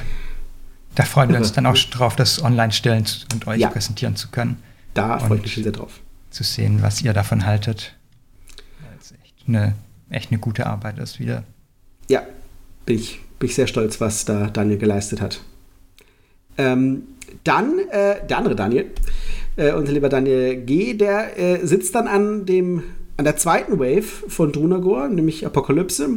[0.95, 3.69] Da freuen wir uns dann auch drauf, das online stellen und euch ja.
[3.69, 4.57] präsentieren zu können.
[4.93, 6.01] Da freue ich mich sehr drauf.
[6.29, 7.95] Zu sehen, was ihr davon haltet.
[8.81, 9.75] Weil es echt eine,
[10.09, 11.43] echt eine gute Arbeit ist wieder.
[12.09, 12.23] Ja,
[12.85, 15.41] bin ich, bin ich sehr stolz, was da Daniel geleistet hat.
[16.58, 17.04] Ähm,
[17.43, 18.91] dann äh, der andere Daniel,
[19.56, 22.84] äh, unser lieber Daniel G., der äh, sitzt dann an, dem,
[23.17, 26.10] an der zweiten Wave von Drunagor, nämlich Apokalypse.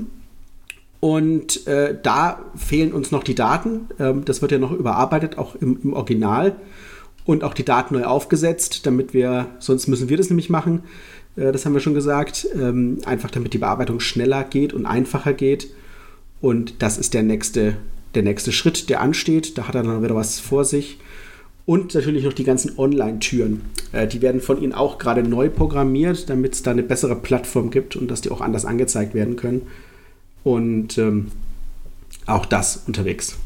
[1.01, 3.89] Und äh, da fehlen uns noch die Daten.
[3.99, 6.57] Ähm, das wird ja noch überarbeitet, auch im, im, Original.
[7.25, 10.83] Und auch die Daten neu aufgesetzt, damit wir, sonst müssen wir das nämlich machen.
[11.37, 12.47] Äh, das haben wir schon gesagt.
[12.55, 15.69] Ähm, einfach damit die Bearbeitung schneller geht und einfacher geht.
[16.42, 17.76] Und das ist der nächste,
[18.14, 19.57] der nächste Schritt, der ansteht.
[19.57, 20.98] Da hat er dann wieder was vor sich.
[21.64, 23.62] Und natürlich noch die ganzen Online-Türen.
[23.92, 27.70] Äh, die werden von Ihnen auch gerade neu programmiert, damit es da eine bessere Plattform
[27.70, 29.62] gibt und dass die auch anders angezeigt werden können.
[30.42, 31.31] Und ähm,
[32.26, 33.37] auch das unterwegs.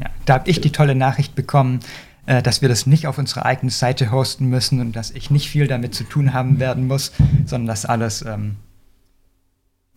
[0.00, 1.80] Ja, da habe ich die tolle Nachricht bekommen,
[2.24, 5.50] äh, dass wir das nicht auf unserer eigenen Seite hosten müssen und dass ich nicht
[5.50, 7.12] viel damit zu tun haben werden muss,
[7.44, 8.56] sondern dass alles ähm,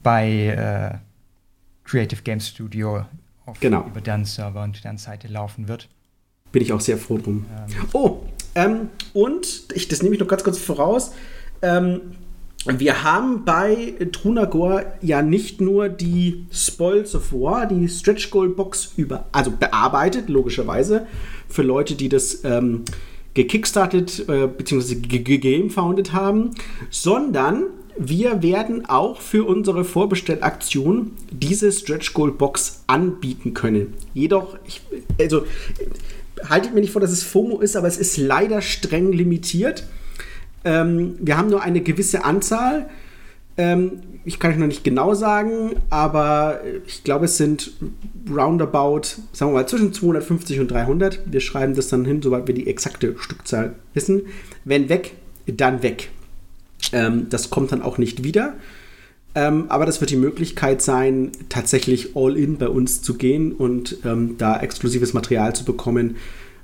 [0.03, 1.08] bei äh,
[1.89, 3.05] Creative Game Studio
[3.45, 3.85] auf, genau.
[3.87, 5.89] über deren Server und deren Seite laufen wird.
[6.51, 7.45] Bin ich auch sehr froh drum.
[7.49, 7.75] Ähm.
[7.93, 8.19] Oh,
[8.55, 11.13] ähm, und ich, das nehme ich noch ganz kurz voraus.
[11.61, 12.01] Ähm,
[12.65, 18.93] wir haben bei Trunagor ja nicht nur die Spoils of War, die Stretch Goal Box
[18.97, 21.07] über, also bearbeitet, logischerweise,
[21.47, 22.83] für Leute, die das ähm,
[23.33, 24.95] gekickstartet äh, bzw.
[24.95, 26.51] gegamefounded haben,
[26.89, 27.63] sondern
[27.99, 33.93] wir werden auch für unsere Vorbestellaktion diese Stretch Goal Box anbieten können.
[34.13, 34.81] Jedoch, ich,
[35.19, 35.45] also
[36.47, 39.83] haltet mir nicht vor, dass es FOMO ist, aber es ist leider streng limitiert.
[40.63, 42.89] Ähm, wir haben nur eine gewisse Anzahl.
[43.57, 47.73] Ähm, ich kann euch noch nicht genau sagen, aber ich glaube, es sind
[48.29, 49.01] roundabout,
[49.33, 51.19] sagen wir mal, zwischen 250 und 300.
[51.25, 54.23] Wir schreiben das dann hin, sobald wir die exakte Stückzahl wissen.
[54.63, 55.15] Wenn weg,
[55.47, 56.09] dann weg.
[56.93, 58.53] Ähm, das kommt dann auch nicht wieder.
[59.35, 63.97] Ähm, aber das wird die Möglichkeit sein, tatsächlich all in bei uns zu gehen und
[64.03, 66.15] ähm, da exklusives Material zu bekommen,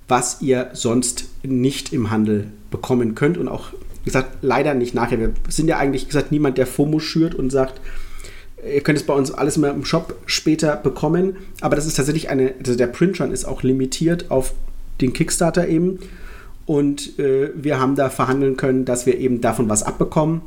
[0.07, 3.71] was ihr sonst nicht im Handel bekommen könnt und auch
[4.05, 5.19] wie gesagt, leider nicht nachher.
[5.19, 7.81] Wir sind ja eigentlich, gesagt, niemand, der FOMO schürt und sagt,
[8.63, 11.37] ihr könnt es bei uns alles mal im Shop später bekommen.
[11.59, 14.53] Aber das ist tatsächlich eine, also der Print-Run ist auch limitiert auf
[15.01, 15.99] den Kickstarter eben.
[16.65, 20.41] Und äh, wir haben da verhandeln können, dass wir eben davon was abbekommen.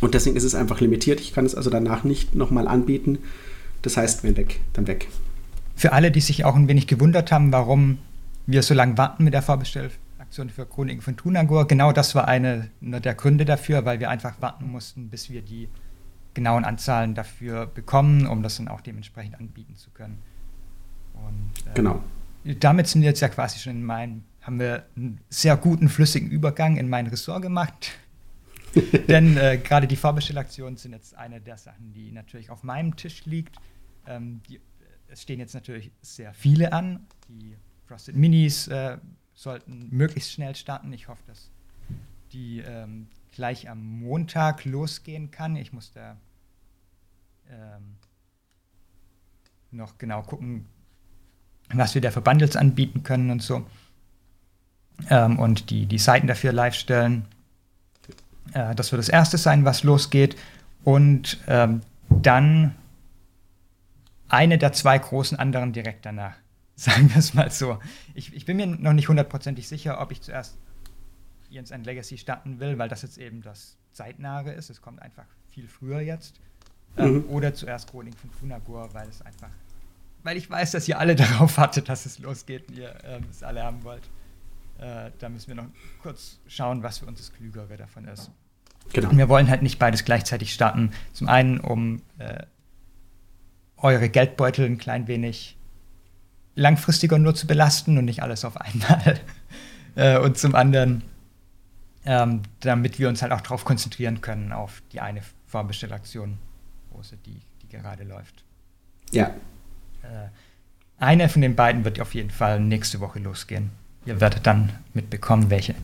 [0.00, 1.20] Und deswegen ist es einfach limitiert.
[1.20, 3.18] Ich kann es also danach nicht nochmal anbieten.
[3.82, 5.08] Das heißt, wenn weg, dann weg.
[5.74, 7.98] Für alle, die sich auch ein wenig gewundert haben, warum
[8.46, 11.66] wir so lange warten mit der Vorbestellung, Aktion für Chroniken von Tunagor.
[11.66, 15.68] Genau das war einer der Gründe dafür, weil wir einfach warten mussten, bis wir die
[16.34, 20.18] genauen Anzahlen dafür bekommen, um das dann auch dementsprechend anbieten zu können.
[21.14, 22.00] Und, äh, genau.
[22.60, 26.30] Damit sind wir jetzt ja quasi schon in meinem, haben wir einen sehr guten, flüssigen
[26.30, 27.90] Übergang in mein Ressort gemacht.
[29.08, 33.24] Denn äh, gerade die Vorbestellaktionen sind jetzt eine der Sachen, die natürlich auf meinem Tisch
[33.24, 33.56] liegt.
[34.06, 34.60] Ähm, die,
[35.08, 37.08] es stehen jetzt natürlich sehr viele an.
[37.28, 37.56] Die
[37.86, 38.98] Frosted Minis äh,
[39.34, 40.92] sollten möglichst schnell starten.
[40.92, 41.50] Ich hoffe, dass
[42.32, 45.56] die ähm, gleich am Montag losgehen kann.
[45.56, 46.16] Ich muss da
[47.50, 47.96] ähm,
[49.72, 50.66] noch genau gucken,
[51.74, 53.66] was wir der für Bundles anbieten können und so.
[55.10, 57.26] Ähm, und die, die Seiten dafür live stellen.
[58.52, 60.36] Äh, das wird das erste sein, was losgeht.
[60.84, 62.74] Und ähm, dann
[64.28, 66.34] eine der zwei großen anderen direkt danach.
[66.76, 67.78] Sagen wir es mal so.
[68.14, 70.56] Ich, ich bin mir noch nicht hundertprozentig sicher, ob ich zuerst
[71.48, 74.68] Jens ein Legacy starten will, weil das jetzt eben das zeitnahe ist.
[74.68, 76.34] Es kommt einfach viel früher jetzt.
[76.96, 77.24] Ähm, mhm.
[77.30, 79.50] Oder zuerst Chronik von Funagor, weil es einfach,
[80.22, 83.42] weil ich weiß, dass ihr alle darauf wartet, dass es losgeht und ihr ähm, es
[83.42, 84.02] alle haben wollt.
[84.78, 85.66] Äh, da müssen wir noch
[86.02, 88.30] kurz schauen, was für uns das Klügere davon ist.
[88.92, 89.10] Genau.
[89.10, 90.92] Und wir wollen halt nicht beides gleichzeitig starten.
[91.12, 92.44] Zum einen, um äh,
[93.76, 95.56] eure Geldbeutel ein klein wenig
[96.54, 99.20] langfristiger nur zu belasten und nicht alles auf einmal.
[99.96, 101.02] äh, und zum anderen,
[102.04, 106.38] ähm, damit wir uns halt auch darauf konzentrieren können, auf die eine Vorbestellaktion,
[106.92, 108.44] große, die, die gerade läuft.
[109.10, 109.28] Ja.
[110.02, 110.28] Äh,
[110.98, 113.70] eine von den beiden wird auf jeden Fall nächste Woche losgehen.
[114.06, 115.74] Ihr werdet dann mitbekommen, welche.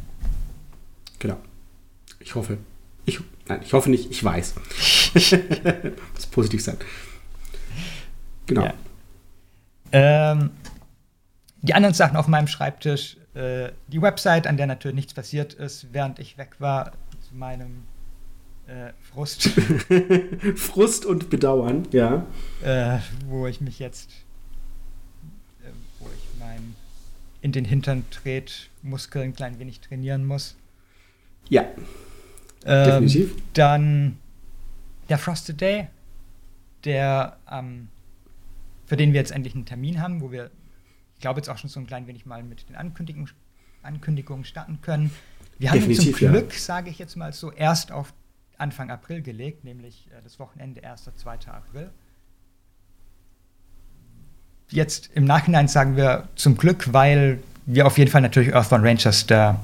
[1.19, 1.37] Genau.
[2.21, 2.59] Ich hoffe.
[3.05, 4.55] Ich, nein, ich hoffe nicht, ich weiß.
[6.15, 6.77] Muss positiv sein.
[8.47, 8.65] Genau.
[8.65, 8.75] Ja.
[9.93, 10.51] Ähm,
[11.63, 15.89] die anderen Sachen auf meinem Schreibtisch, äh, die Website, an der natürlich nichts passiert ist,
[15.93, 16.93] während ich weg war,
[17.29, 17.85] zu meinem
[18.67, 19.43] äh, Frust.
[20.57, 22.25] Frust und Bedauern, ja.
[22.63, 24.11] Äh, wo ich mich jetzt,
[25.65, 26.77] äh, wo ich mein
[27.43, 30.57] in den Hintern dreht, Muskeln ein klein wenig trainieren muss.
[31.51, 31.65] Ja.
[32.65, 33.35] Ähm, definitiv.
[33.53, 34.19] Dann
[35.09, 35.89] der Frosted Day,
[36.85, 37.89] der ähm,
[38.87, 40.51] für den wir jetzt endlich einen Termin haben, wo wir
[41.23, 43.31] glaube jetzt auch schon so ein klein wenig mal mit den Ankündigungen,
[43.83, 45.11] Ankündigungen starten können.
[45.59, 46.59] Wir haben ihn zum Glück, ja.
[46.59, 48.13] sage ich jetzt mal so, erst auf
[48.59, 51.11] Anfang April gelegt, nämlich äh, das Wochenende 1.
[51.17, 51.33] 2.
[51.47, 51.91] April.
[54.73, 59.27] Jetzt im Nachhinein sagen wir zum Glück, weil wir auf jeden Fall natürlich Earthbound Rangers
[59.27, 59.61] da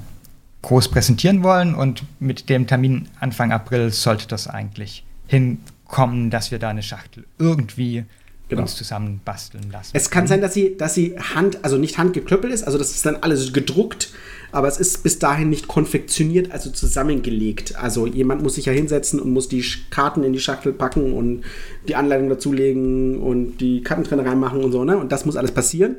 [0.61, 6.59] groß präsentieren wollen und mit dem Termin Anfang April sollte das eigentlich hinkommen, dass wir
[6.59, 8.05] da eine Schachtel irgendwie
[8.49, 8.63] genau.
[8.63, 9.91] uns zusammen basteln lassen.
[9.93, 13.05] Es kann sein, dass sie, dass sie Hand, also nicht handgeklöppelt ist, also das ist
[13.05, 14.11] dann alles gedruckt,
[14.51, 17.75] aber es ist bis dahin nicht konfektioniert, also zusammengelegt.
[17.75, 21.43] Also jemand muss sich ja hinsetzen und muss die Karten in die Schachtel packen und
[21.87, 24.97] die Anleitung dazulegen und die Kartentrenner reinmachen und so, ne?
[24.97, 25.97] Und das muss alles passieren.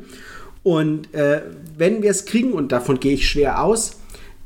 [0.63, 1.43] Und äh,
[1.79, 4.00] wenn wir es kriegen, und davon gehe ich schwer aus,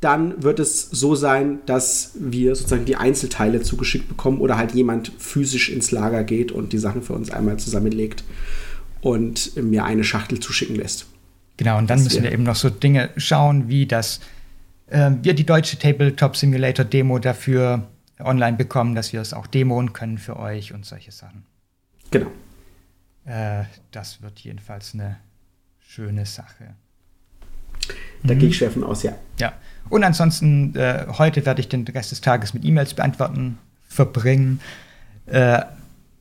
[0.04, 5.12] dann wird es so sein, dass wir sozusagen die Einzelteile zugeschickt bekommen oder halt jemand
[5.18, 8.22] physisch ins Lager geht und die Sachen für uns einmal zusammenlegt
[9.00, 11.06] und mir eine Schachtel zuschicken lässt.
[11.56, 14.20] Genau, und dann das müssen wir eben noch so Dinge schauen, wie dass
[14.88, 17.88] äh, wir die deutsche Tabletop Simulator Demo dafür
[18.20, 21.44] online bekommen, dass wir es auch demoen können für euch und solche Sachen.
[22.10, 22.30] Genau.
[23.24, 25.16] Äh, das wird jedenfalls eine
[25.80, 26.74] schöne Sache.
[28.24, 28.38] Da mhm.
[28.38, 29.12] gehe ich schwer von aus, ja.
[29.38, 29.52] Ja.
[29.90, 34.60] Und ansonsten, äh, heute werde ich den Rest des Tages mit E-Mails beantworten verbringen.
[35.26, 35.60] Äh,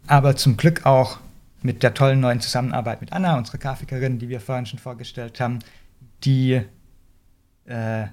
[0.06, 1.20] aber zum Glück auch
[1.62, 5.60] mit der tollen neuen Zusammenarbeit mit Anna, unserer Grafikerin, die wir vorhin schon vorgestellt haben,
[6.26, 6.62] die
[7.66, 8.06] äh,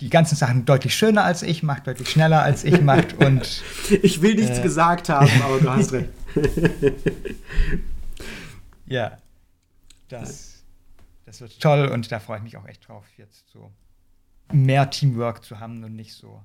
[0.00, 3.62] die ganzen Sachen deutlich schöner als ich macht, deutlich schneller als ich macht und
[4.02, 6.08] ich will nichts äh, gesagt haben, aber du hast recht.
[8.86, 9.18] ja,
[10.08, 10.49] das,
[11.30, 13.70] das wird toll und da freue ich mich auch echt drauf, jetzt so
[14.52, 16.42] mehr Teamwork zu haben und nicht so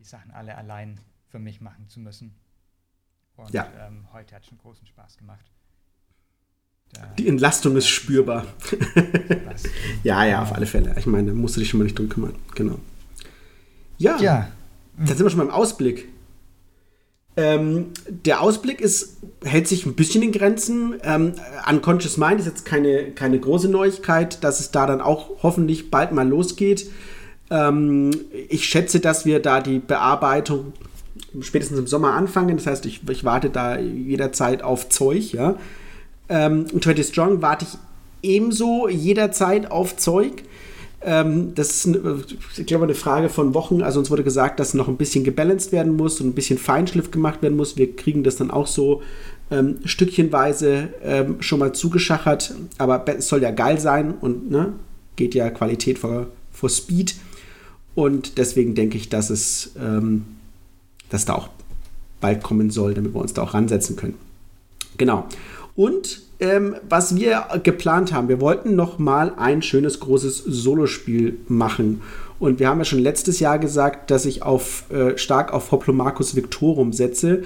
[0.00, 2.34] die Sachen alle allein für mich machen zu müssen.
[3.36, 3.70] Und ja.
[3.78, 5.44] ähm, heute hat schon großen Spaß gemacht.
[6.90, 8.44] Da die Entlastung ist spürbar.
[10.02, 10.96] ja, ja, auf alle Fälle.
[10.98, 12.34] Ich meine, da musst du dich schon mal nicht drum kümmern.
[12.56, 12.80] Genau.
[13.98, 14.18] Ja.
[14.18, 14.50] ja.
[14.96, 16.08] Dann sind wir schon beim Ausblick.
[17.38, 20.94] Ähm, der Ausblick ist, hält sich ein bisschen in Grenzen.
[21.04, 21.34] Ähm,
[21.70, 26.10] Unconscious Mind ist jetzt keine, keine große Neuigkeit, dass es da dann auch hoffentlich bald
[26.10, 26.90] mal losgeht.
[27.48, 28.10] Ähm,
[28.48, 30.72] ich schätze, dass wir da die Bearbeitung
[31.40, 32.56] spätestens im Sommer anfangen.
[32.56, 35.32] Das heißt, ich, ich warte da jederzeit auf Zeug.
[35.32, 35.54] Ja?
[36.28, 37.78] Ähm, 20 Strong warte ich
[38.28, 40.42] ebenso jederzeit auf Zeug.
[41.00, 41.98] Ähm, das ist,
[42.56, 43.82] ich glaube, eine Frage von Wochen.
[43.82, 47.10] Also uns wurde gesagt, dass noch ein bisschen gebalanced werden muss und ein bisschen Feinschliff
[47.10, 47.76] gemacht werden muss.
[47.76, 49.02] Wir kriegen das dann auch so
[49.50, 52.54] ähm, stückchenweise ähm, schon mal zugeschachert.
[52.78, 54.72] Aber es soll ja geil sein und ne,
[55.16, 57.14] geht ja Qualität vor, vor Speed.
[57.94, 60.24] Und deswegen denke ich, dass es ähm,
[61.10, 61.48] dass da auch
[62.20, 64.14] bald kommen soll, damit wir uns da auch ransetzen können.
[64.96, 65.26] Genau.
[65.76, 72.02] Und ähm, was wir geplant haben, wir wollten noch mal ein schönes großes Solospiel machen.
[72.38, 76.36] Und wir haben ja schon letztes Jahr gesagt, dass ich auf, äh, stark auf Hoplomarcus
[76.36, 77.42] Victorum setze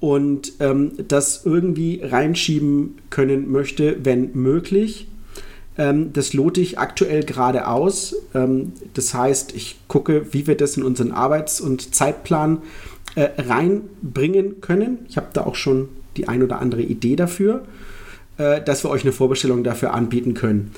[0.00, 5.08] und ähm, das irgendwie reinschieben können möchte, wenn möglich.
[5.76, 8.14] Ähm, das lote ich aktuell gerade aus.
[8.34, 12.58] Ähm, das heißt, ich gucke, wie wir das in unseren Arbeits- und Zeitplan
[13.16, 14.98] äh, reinbringen können.
[15.08, 17.64] Ich habe da auch schon die ein oder andere Idee dafür,
[18.38, 20.72] äh, dass wir euch eine Vorbestellung dafür anbieten können.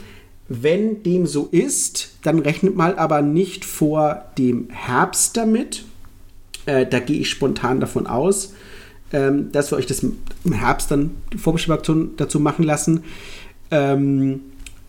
[0.48, 5.84] Wenn dem so ist, dann rechnet mal aber nicht vor dem Herbst damit.
[6.66, 8.54] Äh, da gehe ich spontan davon aus,
[9.12, 13.04] ähm, dass wir euch das im Herbst dann die Vorbestellung dazu machen lassen.
[13.70, 14.40] Ähm,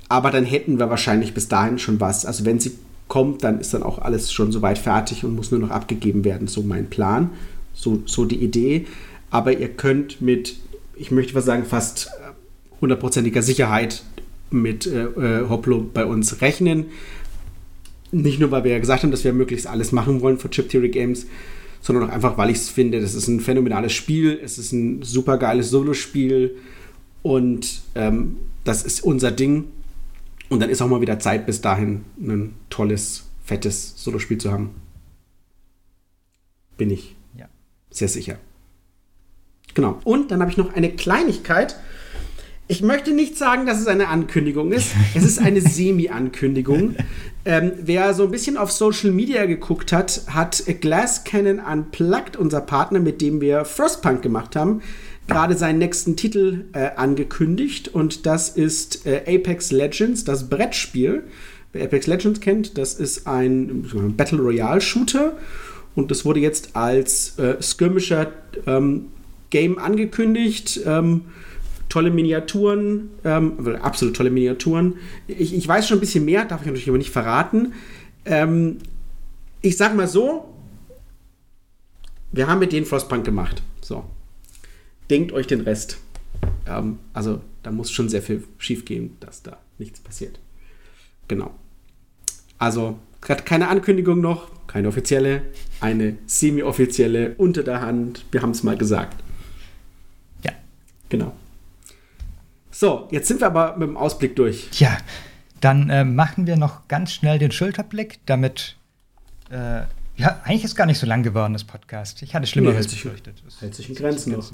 [0.10, 2.26] aber dann hätten wir wahrscheinlich bis dahin schon was.
[2.26, 2.72] Also wenn sie
[3.08, 6.48] kommt, dann ist dann auch alles schon soweit fertig und muss nur noch abgegeben werden.
[6.48, 7.30] So mein Plan,
[7.74, 8.88] so, so die Idee.
[9.30, 10.56] Aber ihr könnt mit,
[10.96, 12.10] ich möchte was sagen, fast
[12.82, 14.04] hundertprozentiger Sicherheit
[14.50, 16.88] mit äh, äh, Hoplo bei uns rechnen.
[18.12, 20.70] Nicht nur, weil wir ja gesagt haben, dass wir möglichst alles machen wollen für Chip
[20.70, 21.28] Theory Games,
[21.82, 25.02] sondern auch einfach, weil ich es finde, das ist ein phänomenales Spiel, es ist ein
[25.04, 26.58] super geiles Solospiel
[27.22, 29.66] und ähm, das ist unser Ding
[30.50, 34.72] und dann ist auch mal wieder Zeit, bis dahin ein tolles, fettes Solospiel zu haben.
[36.78, 37.48] Bin ich ja.
[37.90, 38.38] sehr sicher.
[39.74, 40.00] Genau.
[40.04, 41.78] Und dann habe ich noch eine Kleinigkeit.
[42.72, 44.94] Ich möchte nicht sagen, dass es eine Ankündigung ist.
[45.14, 46.96] Es ist eine Semi-Ankündigung.
[47.44, 52.62] ähm, wer so ein bisschen auf Social Media geguckt hat, hat Glass Cannon Unplugged, unser
[52.62, 54.82] Partner, mit dem wir Frostpunk gemacht haben,
[55.28, 61.26] gerade seinen nächsten Titel äh, angekündigt und das ist äh, Apex Legends, das Brettspiel.
[61.74, 65.34] Wer Apex Legends kennt, das ist ein Battle Royale Shooter
[65.94, 68.32] und das wurde jetzt als äh, Skirmisher
[68.66, 69.08] ähm,
[69.50, 70.80] Game angekündigt.
[70.86, 71.26] Ähm,
[71.92, 74.96] tolle Miniaturen, ähm, absolut tolle Miniaturen.
[75.28, 77.74] Ich, ich, weiß schon ein bisschen mehr, darf ich natürlich aber nicht verraten.
[78.26, 78.78] Ähm,
[79.62, 80.54] ich sag mal so,
[82.32, 83.62] wir haben mit denen Frostpunk gemacht.
[83.82, 84.06] So
[85.12, 85.98] denkt euch den Rest.
[86.66, 90.40] Ähm, also da muss schon sehr viel schief gehen, dass da nichts passiert.
[91.28, 91.52] Genau.
[92.58, 95.44] Also gerade keine Ankündigung noch, keine offizielle,
[95.82, 98.26] eine semi-offizielle unter der Hand.
[98.32, 99.22] Wir haben es mal gesagt.
[100.44, 100.54] Ja.
[101.10, 101.34] Genau.
[102.82, 104.68] So, jetzt sind wir aber mit dem Ausblick durch.
[104.80, 104.98] Ja,
[105.60, 108.76] dann äh, machen wir noch ganz schnell den Schulterblick, damit.
[109.52, 109.82] Äh,
[110.18, 112.24] ja, eigentlich ist gar nicht so lang geworden, das Podcast.
[112.24, 113.44] Ich hatte Schlimmeres nee, befürchtet.
[113.60, 114.52] Hält sich in Grenzen noch.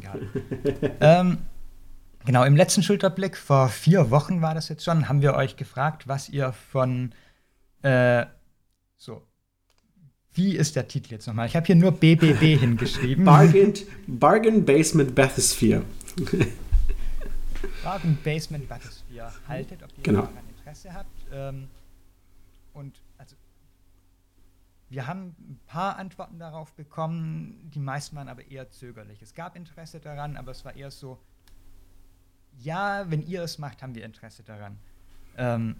[1.00, 1.38] ähm,
[2.26, 6.10] genau, im letzten Schulterblick, vor vier Wochen war das jetzt schon, haben wir euch gefragt,
[6.10, 7.14] was ihr von.
[7.82, 8.26] Äh,
[8.98, 9.22] so.
[10.34, 11.48] Wie ist der Titel jetzt nochmal?
[11.48, 13.24] Ich habe hier nur BBB hingeschrieben.
[13.24, 13.74] Bargain,
[14.06, 15.84] Bargain Basement Bathysphere.
[17.88, 20.24] Bargain Basement Bathysphere haltet, ob ihr genau.
[20.24, 21.26] daran Interesse habt.
[21.32, 21.70] Ähm,
[22.74, 23.38] und also
[24.90, 29.22] wir haben ein paar Antworten darauf bekommen, die meisten waren aber eher zögerlich.
[29.22, 31.18] Es gab Interesse daran, aber es war eher so,
[32.60, 34.78] ja, wenn ihr es macht, haben wir Interesse daran.
[35.38, 35.78] Ähm,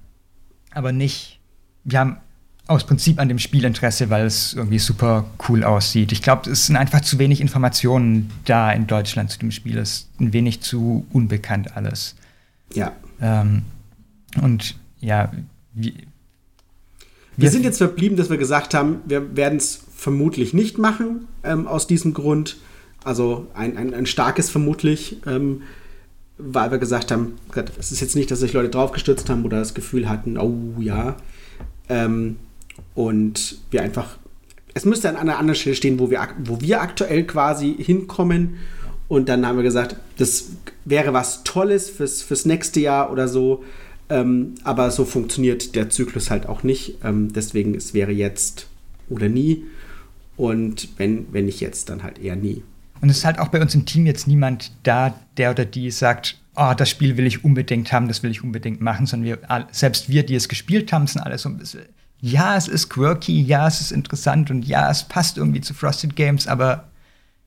[0.72, 1.42] aber nicht,
[1.84, 2.22] wir haben
[2.68, 6.12] aus Prinzip an dem Spiel Interesse, weil es irgendwie super cool aussieht.
[6.12, 9.78] Ich glaube, es sind einfach zu wenig Informationen da in Deutschland zu dem Spiel.
[9.78, 12.16] Es ist ein wenig zu unbekannt alles.
[12.74, 12.92] Ja.
[13.22, 13.64] Ähm,
[14.42, 15.32] und ja,
[15.74, 15.94] wie,
[17.38, 21.28] wir, wir sind jetzt verblieben, dass wir gesagt haben, wir werden es vermutlich nicht machen,
[21.44, 22.58] ähm, aus diesem Grund.
[23.04, 25.62] Also ein, ein, ein starkes vermutlich, ähm,
[26.38, 27.36] weil wir gesagt haben,
[27.80, 31.16] es ist jetzt nicht, dass sich Leute draufgestürzt haben oder das Gefühl hatten, oh ja.
[31.90, 32.38] Ähm,
[32.98, 34.18] und wir einfach,
[34.74, 38.56] es müsste an einer anderen Stelle stehen, wo wir, wo wir aktuell quasi hinkommen.
[39.08, 43.64] Und dann haben wir gesagt, das wäre was Tolles fürs, fürs nächste Jahr oder so.
[44.10, 46.98] Ähm, aber so funktioniert der Zyklus halt auch nicht.
[47.04, 48.66] Ähm, deswegen, es wäre jetzt
[49.10, 49.66] oder nie.
[50.36, 52.64] Und wenn, wenn nicht jetzt, dann halt eher nie.
[53.00, 55.92] Und es ist halt auch bei uns im Team jetzt niemand da, der oder die
[55.92, 59.68] sagt, oh, das Spiel will ich unbedingt haben, das will ich unbedingt machen, sondern wir,
[59.72, 61.84] selbst wir, die es gespielt haben, sind alle so ein bisschen,
[62.20, 66.16] ja, es ist quirky, ja, es ist interessant und ja, es passt irgendwie zu Frosted
[66.16, 66.90] Games, aber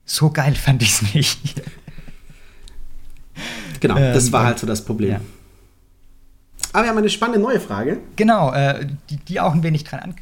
[0.05, 1.61] so geil fand ich es nicht.
[3.81, 5.13] genau, das ähm, war halt so das Problem.
[5.13, 5.21] Ja.
[6.73, 7.99] Aber wir haben eine spannende neue Frage.
[8.17, 10.15] Genau, äh, die, die, auch ein wenig dran an.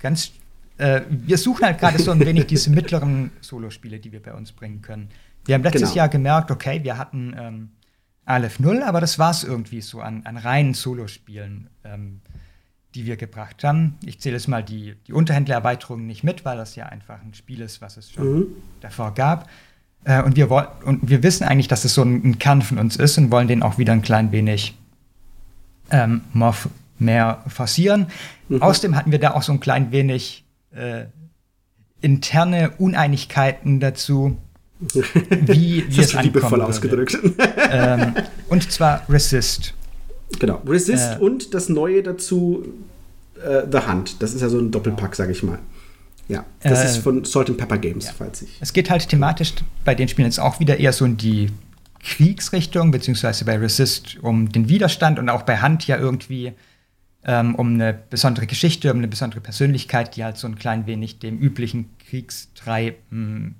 [0.00, 0.32] Ganz,
[0.78, 4.52] äh, wir suchen halt gerade so ein wenig diese mittleren Solospiele, die wir bei uns
[4.52, 5.10] bringen können.
[5.44, 5.94] Wir haben letztes genau.
[5.94, 7.70] Jahr gemerkt, okay, wir hatten ähm,
[8.24, 12.20] Aleph 0, aber das war es irgendwie so an, an reinen Solospielen, ähm,
[12.94, 13.96] die wir gebracht haben.
[14.04, 17.60] Ich zähle jetzt mal die, die Unterhändlererweiterung nicht mit, weil das ja einfach ein Spiel
[17.60, 18.46] ist, was es schon mhm.
[18.80, 19.48] davor gab.
[20.04, 20.50] Äh, und, wir
[20.84, 23.48] und wir wissen eigentlich, dass es so ein, ein Kern von uns ist und wollen
[23.48, 24.76] den auch wieder ein klein wenig
[25.90, 26.22] ähm,
[26.98, 28.06] mehr forcieren.
[28.48, 28.62] Mhm.
[28.62, 31.04] Außerdem hatten wir da auch so ein klein wenig äh,
[32.00, 34.36] interne Uneinigkeiten dazu,
[34.80, 37.16] wie wir es liebevoll ausgedrückt.
[37.70, 38.14] ähm,
[38.48, 39.74] und zwar Resist.
[40.38, 42.64] Genau, Resist äh, und das Neue dazu,
[43.44, 44.22] äh, The Hunt.
[44.22, 45.58] Das ist ja so ein Doppelpack, sage ich mal.
[46.28, 48.12] Ja, das äh, ist von Salt and Pepper Games, ja.
[48.16, 48.56] falls ich.
[48.60, 49.54] Es geht halt thematisch
[49.84, 51.50] bei den Spielen jetzt auch wieder eher so in die
[52.02, 56.52] Kriegsrichtung, beziehungsweise bei Resist um den Widerstand und auch bei Hand ja irgendwie
[57.24, 61.18] ähm, um eine besondere Geschichte, um eine besondere Persönlichkeit, die halt so ein klein wenig
[61.18, 63.56] dem üblichen Kriegstreiben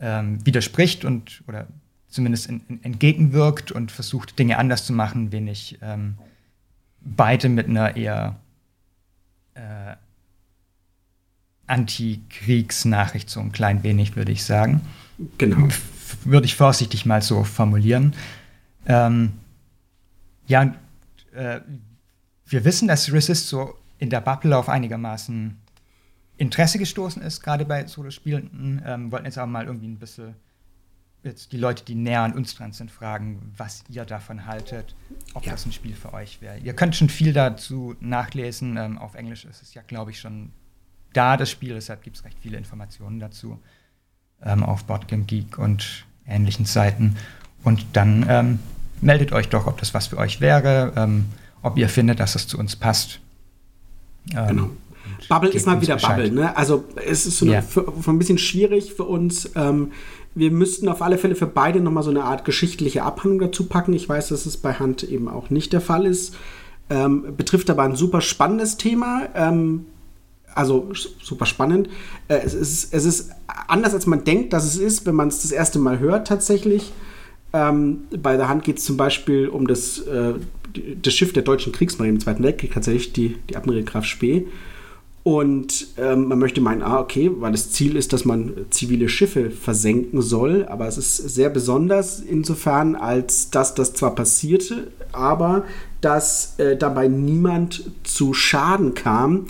[0.00, 1.68] ähm, widerspricht und oder
[2.08, 6.16] zumindest in, in, entgegenwirkt und versucht, Dinge anders zu machen, wenig ähm,
[7.00, 8.36] beide mit einer eher
[9.54, 9.96] äh,
[11.66, 14.82] Antikriegsnachricht, so ein klein wenig, würde ich sagen.
[15.38, 15.68] Genau
[16.24, 18.14] würde ich vorsichtig mal so formulieren.
[18.86, 19.32] Ähm,
[20.46, 20.74] ja,
[21.34, 21.60] äh,
[22.46, 25.56] wir wissen, dass Resist so in der Bubble auf einigermaßen
[26.36, 28.82] Interesse gestoßen ist, gerade bei Solospielenden.
[28.84, 30.34] Ähm, wollten jetzt auch mal irgendwie ein bisschen
[31.26, 34.94] jetzt die Leute, die näher an uns dran sind, fragen, was ihr davon haltet,
[35.34, 35.52] ob ja.
[35.52, 36.58] das ein Spiel für euch wäre.
[36.58, 38.76] Ihr könnt schon viel dazu nachlesen.
[38.76, 40.52] Ähm, auf Englisch ist es ja, glaube ich, schon
[41.12, 41.74] da, das Spiel.
[41.74, 43.60] Deshalb gibt es recht viele Informationen dazu
[44.42, 47.16] ähm, auf Boardgame Geek und ähnlichen Seiten.
[47.62, 48.58] Und dann ähm,
[49.00, 51.26] meldet euch doch, ob das was für euch wäre, ähm,
[51.62, 53.20] ob ihr findet, dass es zu uns passt.
[54.34, 54.70] Ähm, genau.
[55.28, 56.16] Bubble ist mal wieder Bescheid.
[56.16, 56.56] Bubble, ne?
[56.56, 57.62] Also es ist so ja.
[57.62, 59.50] für, für ein bisschen schwierig für uns.
[59.54, 59.92] Ähm,
[60.36, 63.94] wir müssten auf alle Fälle für beide nochmal so eine Art geschichtliche Abhandlung dazu packen.
[63.94, 66.36] Ich weiß, dass es bei Hand eben auch nicht der Fall ist.
[66.90, 69.28] Ähm, betrifft aber ein super spannendes Thema.
[69.34, 69.86] Ähm,
[70.54, 70.90] also
[71.22, 71.88] super spannend.
[72.28, 73.30] Äh, es, ist, es ist
[73.66, 76.92] anders, als man denkt, dass es ist, wenn man es das erste Mal hört tatsächlich.
[77.54, 80.34] Ähm, bei der Hand geht es zum Beispiel um das, äh,
[81.00, 84.46] das Schiff der deutschen Kriegsmarine im Zweiten Weltkrieg, tatsächlich die, die Admiral Graf Spee.
[85.26, 89.50] Und ähm, man möchte meinen, ah, okay, weil das Ziel ist, dass man zivile Schiffe
[89.50, 90.64] versenken soll.
[90.68, 95.64] Aber es ist sehr besonders insofern, als dass das zwar passierte, aber
[96.00, 99.46] dass äh, dabei niemand zu Schaden kam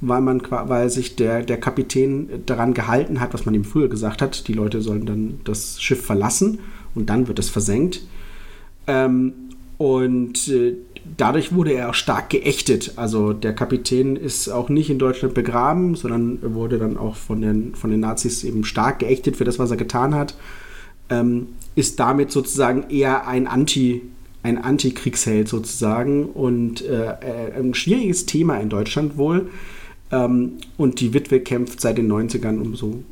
[0.00, 4.22] weil man weil sich der, der Kapitän daran gehalten hat, was man ihm früher gesagt
[4.22, 4.46] hat.
[4.46, 6.60] Die Leute sollen dann das Schiff verlassen
[6.94, 8.02] und dann wird es versenkt.
[8.86, 9.32] Ähm,
[9.76, 10.74] und äh,
[11.16, 12.92] dadurch wurde er auch stark geächtet.
[12.96, 17.74] Also der Kapitän ist auch nicht in Deutschland begraben, sondern wurde dann auch von den,
[17.74, 20.34] von den Nazis eben stark geächtet für das, was er getan hat.
[21.10, 24.02] Ähm, ist damit sozusagen eher ein Anti-
[24.42, 27.14] ein Antikriegsheld sozusagen und äh,
[27.56, 29.50] ein schwieriges Thema in Deutschland wohl.
[30.10, 33.02] Ähm, und die Witwe kämpft seit den 90ern um so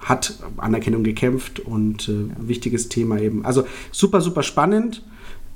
[0.00, 3.44] hat Anerkennung gekämpft und äh, wichtiges Thema eben.
[3.44, 5.02] Also super, super spannend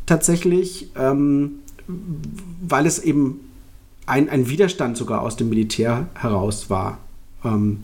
[0.09, 3.41] tatsächlich, ähm, weil es eben
[4.07, 6.99] ein, ein Widerstand sogar aus dem Militär heraus war.
[7.45, 7.81] Ähm,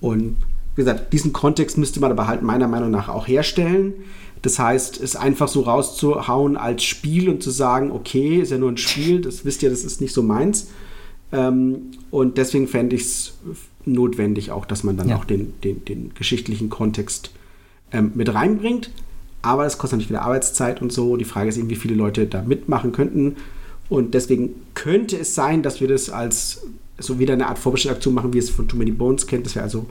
[0.00, 0.36] und
[0.74, 3.92] wie gesagt, diesen Kontext müsste man aber halt meiner Meinung nach auch herstellen.
[4.40, 8.72] Das heißt, es einfach so rauszuhauen als Spiel und zu sagen, okay, ist ja nur
[8.72, 10.68] ein Spiel, das wisst ihr, das ist nicht so meins.
[11.30, 13.34] Ähm, und deswegen fände ich es
[13.84, 15.16] notwendig auch, dass man dann ja.
[15.16, 17.30] auch den, den, den geschichtlichen Kontext
[17.92, 18.90] ähm, mit reinbringt.
[19.42, 21.16] Aber es kostet natürlich wieder Arbeitszeit und so.
[21.16, 23.36] Die Frage ist eben, wie viele Leute da mitmachen könnten.
[23.88, 26.64] Und deswegen könnte es sein, dass wir das als
[26.98, 29.62] so wieder eine Art Vorbestellaktion machen, wie es von Too Many Bones kennt, dass wir
[29.62, 29.86] also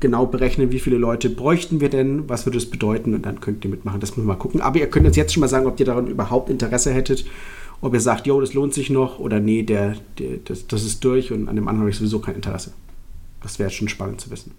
[0.00, 3.64] genau berechnen, wie viele Leute bräuchten wir denn, was würde es bedeuten und dann könnt
[3.64, 4.00] ihr mitmachen.
[4.00, 4.60] Das müssen wir mal gucken.
[4.60, 7.24] Aber ihr könnt uns jetzt schon mal sagen, ob ihr daran überhaupt Interesse hättet,
[7.80, 11.04] ob ihr sagt, jo, das lohnt sich noch oder nee, der, der, das, das ist
[11.04, 12.72] durch und an dem anderen habe ich sowieso kein Interesse.
[13.42, 14.52] Das wäre schon spannend zu wissen.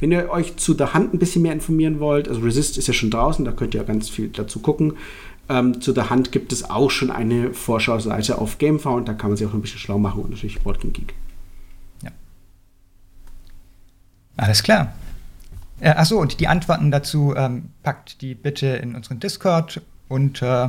[0.00, 2.94] Wenn ihr euch zu The Hand ein bisschen mehr informieren wollt, also Resist ist ja
[2.94, 4.94] schon draußen, da könnt ihr ganz viel dazu gucken.
[5.48, 9.36] Ähm, zu The Hand gibt es auch schon eine Vorschauseite auf GameFound, da kann man
[9.36, 11.14] sich auch ein bisschen schlau machen und natürlich Boardgame Geek.
[12.02, 12.10] Ja.
[14.36, 14.94] Alles klar.
[15.80, 20.68] Äh, achso, und die Antworten dazu ähm, packt die bitte in unseren Discord und äh,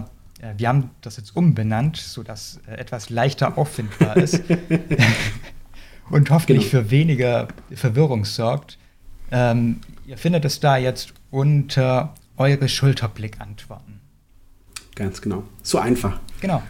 [0.58, 4.42] wir haben das jetzt umbenannt, sodass äh, etwas leichter auffindbar ist
[6.10, 6.84] und hoffentlich genau.
[6.84, 8.78] für weniger Verwirrung sorgt.
[9.34, 14.00] Ähm, ihr findet es da jetzt unter eure Schulterblick-Antworten.
[14.96, 15.42] Ganz genau.
[15.64, 16.20] So einfach.
[16.40, 16.62] Genau.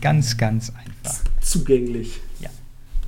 [0.00, 1.20] Ganz, ganz einfach.
[1.42, 2.18] Zugänglich.
[2.40, 2.48] Ja.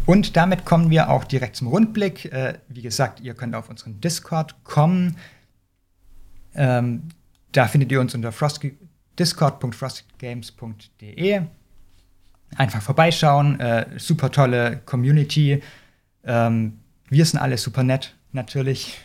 [0.04, 2.26] Und damit kommen wir auch direkt zum Rundblick.
[2.26, 5.16] Äh, wie gesagt, ihr könnt auf unseren Discord kommen.
[6.54, 7.04] Ähm,
[7.52, 8.34] da findet ihr uns unter
[9.18, 11.40] discord.frostedgames.de.
[12.56, 13.58] Einfach vorbeischauen.
[13.58, 15.62] Äh, super tolle Community.
[16.22, 18.98] Ähm, wir sind alle super nett natürlich.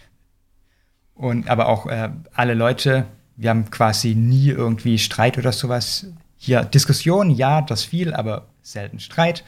[1.15, 3.05] Und aber auch äh, alle Leute,
[3.35, 6.07] wir haben quasi nie irgendwie Streit oder sowas.
[6.37, 9.43] Hier Diskussion, ja, das viel, aber selten Streit.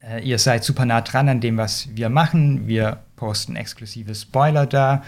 [0.00, 2.66] Äh, ihr seid super nah dran an dem, was wir machen.
[2.66, 5.02] Wir posten exklusive Spoiler da.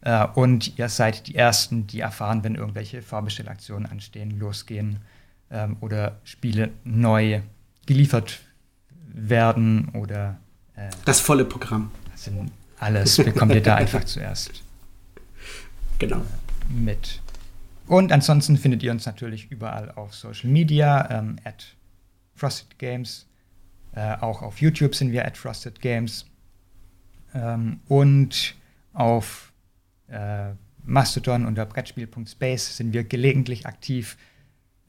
[0.00, 5.00] Äh, und ihr seid die Ersten, die erfahren, wenn irgendwelche Vorbestellaktionen anstehen, losgehen
[5.50, 7.40] ähm, oder Spiele neu
[7.86, 8.40] geliefert
[9.06, 10.38] werden oder.
[10.76, 11.90] Äh, das volle Programm.
[12.14, 14.50] Sind alles bekommt ihr da einfach zuerst.
[16.00, 16.22] Genau.
[16.68, 17.20] Mit.
[17.88, 21.74] Und ansonsten findet ihr uns natürlich überall auf Social Media, ähm, at
[22.36, 23.26] Frosted Games.
[23.96, 26.24] Äh, auch auf YouTube sind wir at Frosted Games.
[27.34, 28.54] Ähm, und
[28.92, 29.52] auf
[30.06, 30.50] äh,
[30.84, 34.16] Mastodon unter Brettspiel.space sind wir gelegentlich aktiv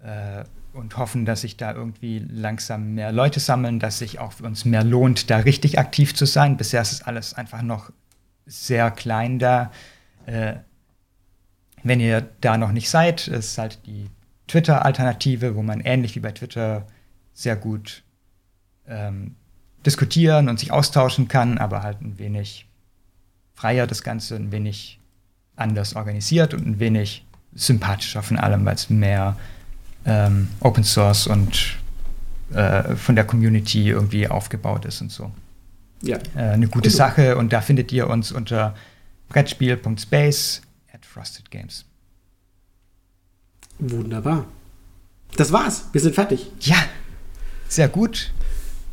[0.03, 0.43] äh,
[0.73, 4.65] und hoffen, dass sich da irgendwie langsam mehr Leute sammeln, dass sich auch für uns
[4.65, 6.57] mehr lohnt, da richtig aktiv zu sein.
[6.57, 7.91] Bisher ist es alles einfach noch
[8.45, 9.71] sehr klein da.
[10.25, 10.55] Äh,
[11.83, 14.09] wenn ihr da noch nicht seid, ist halt die
[14.47, 16.85] Twitter-Alternative, wo man ähnlich wie bei Twitter
[17.33, 18.03] sehr gut
[18.87, 19.35] ähm,
[19.85, 22.67] diskutieren und sich austauschen kann, aber halt ein wenig
[23.53, 24.99] freier das Ganze, ein wenig
[25.55, 29.37] anders organisiert und ein wenig sympathischer von allem, weil es mehr
[30.05, 31.77] ähm, Open Source und
[32.53, 35.31] äh, von der Community irgendwie aufgebaut ist und so.
[36.01, 36.17] Ja.
[36.35, 38.75] Äh, eine gute Sache und da findet ihr uns unter
[39.29, 40.61] brettspiel.space
[40.93, 41.85] at Frosted Games.
[43.79, 44.45] Wunderbar.
[45.37, 45.87] Das war's.
[45.91, 46.51] Wir sind fertig.
[46.61, 46.77] Ja,
[47.67, 48.33] sehr gut.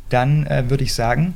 [0.09, 1.33] Dann äh, würde ich sagen,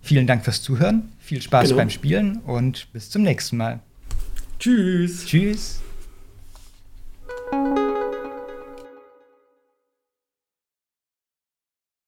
[0.00, 1.76] vielen Dank fürs Zuhören, viel Spaß genau.
[1.76, 3.80] beim Spielen und bis zum nächsten Mal.
[4.58, 5.26] Tschüss.
[5.26, 5.80] Tschüss.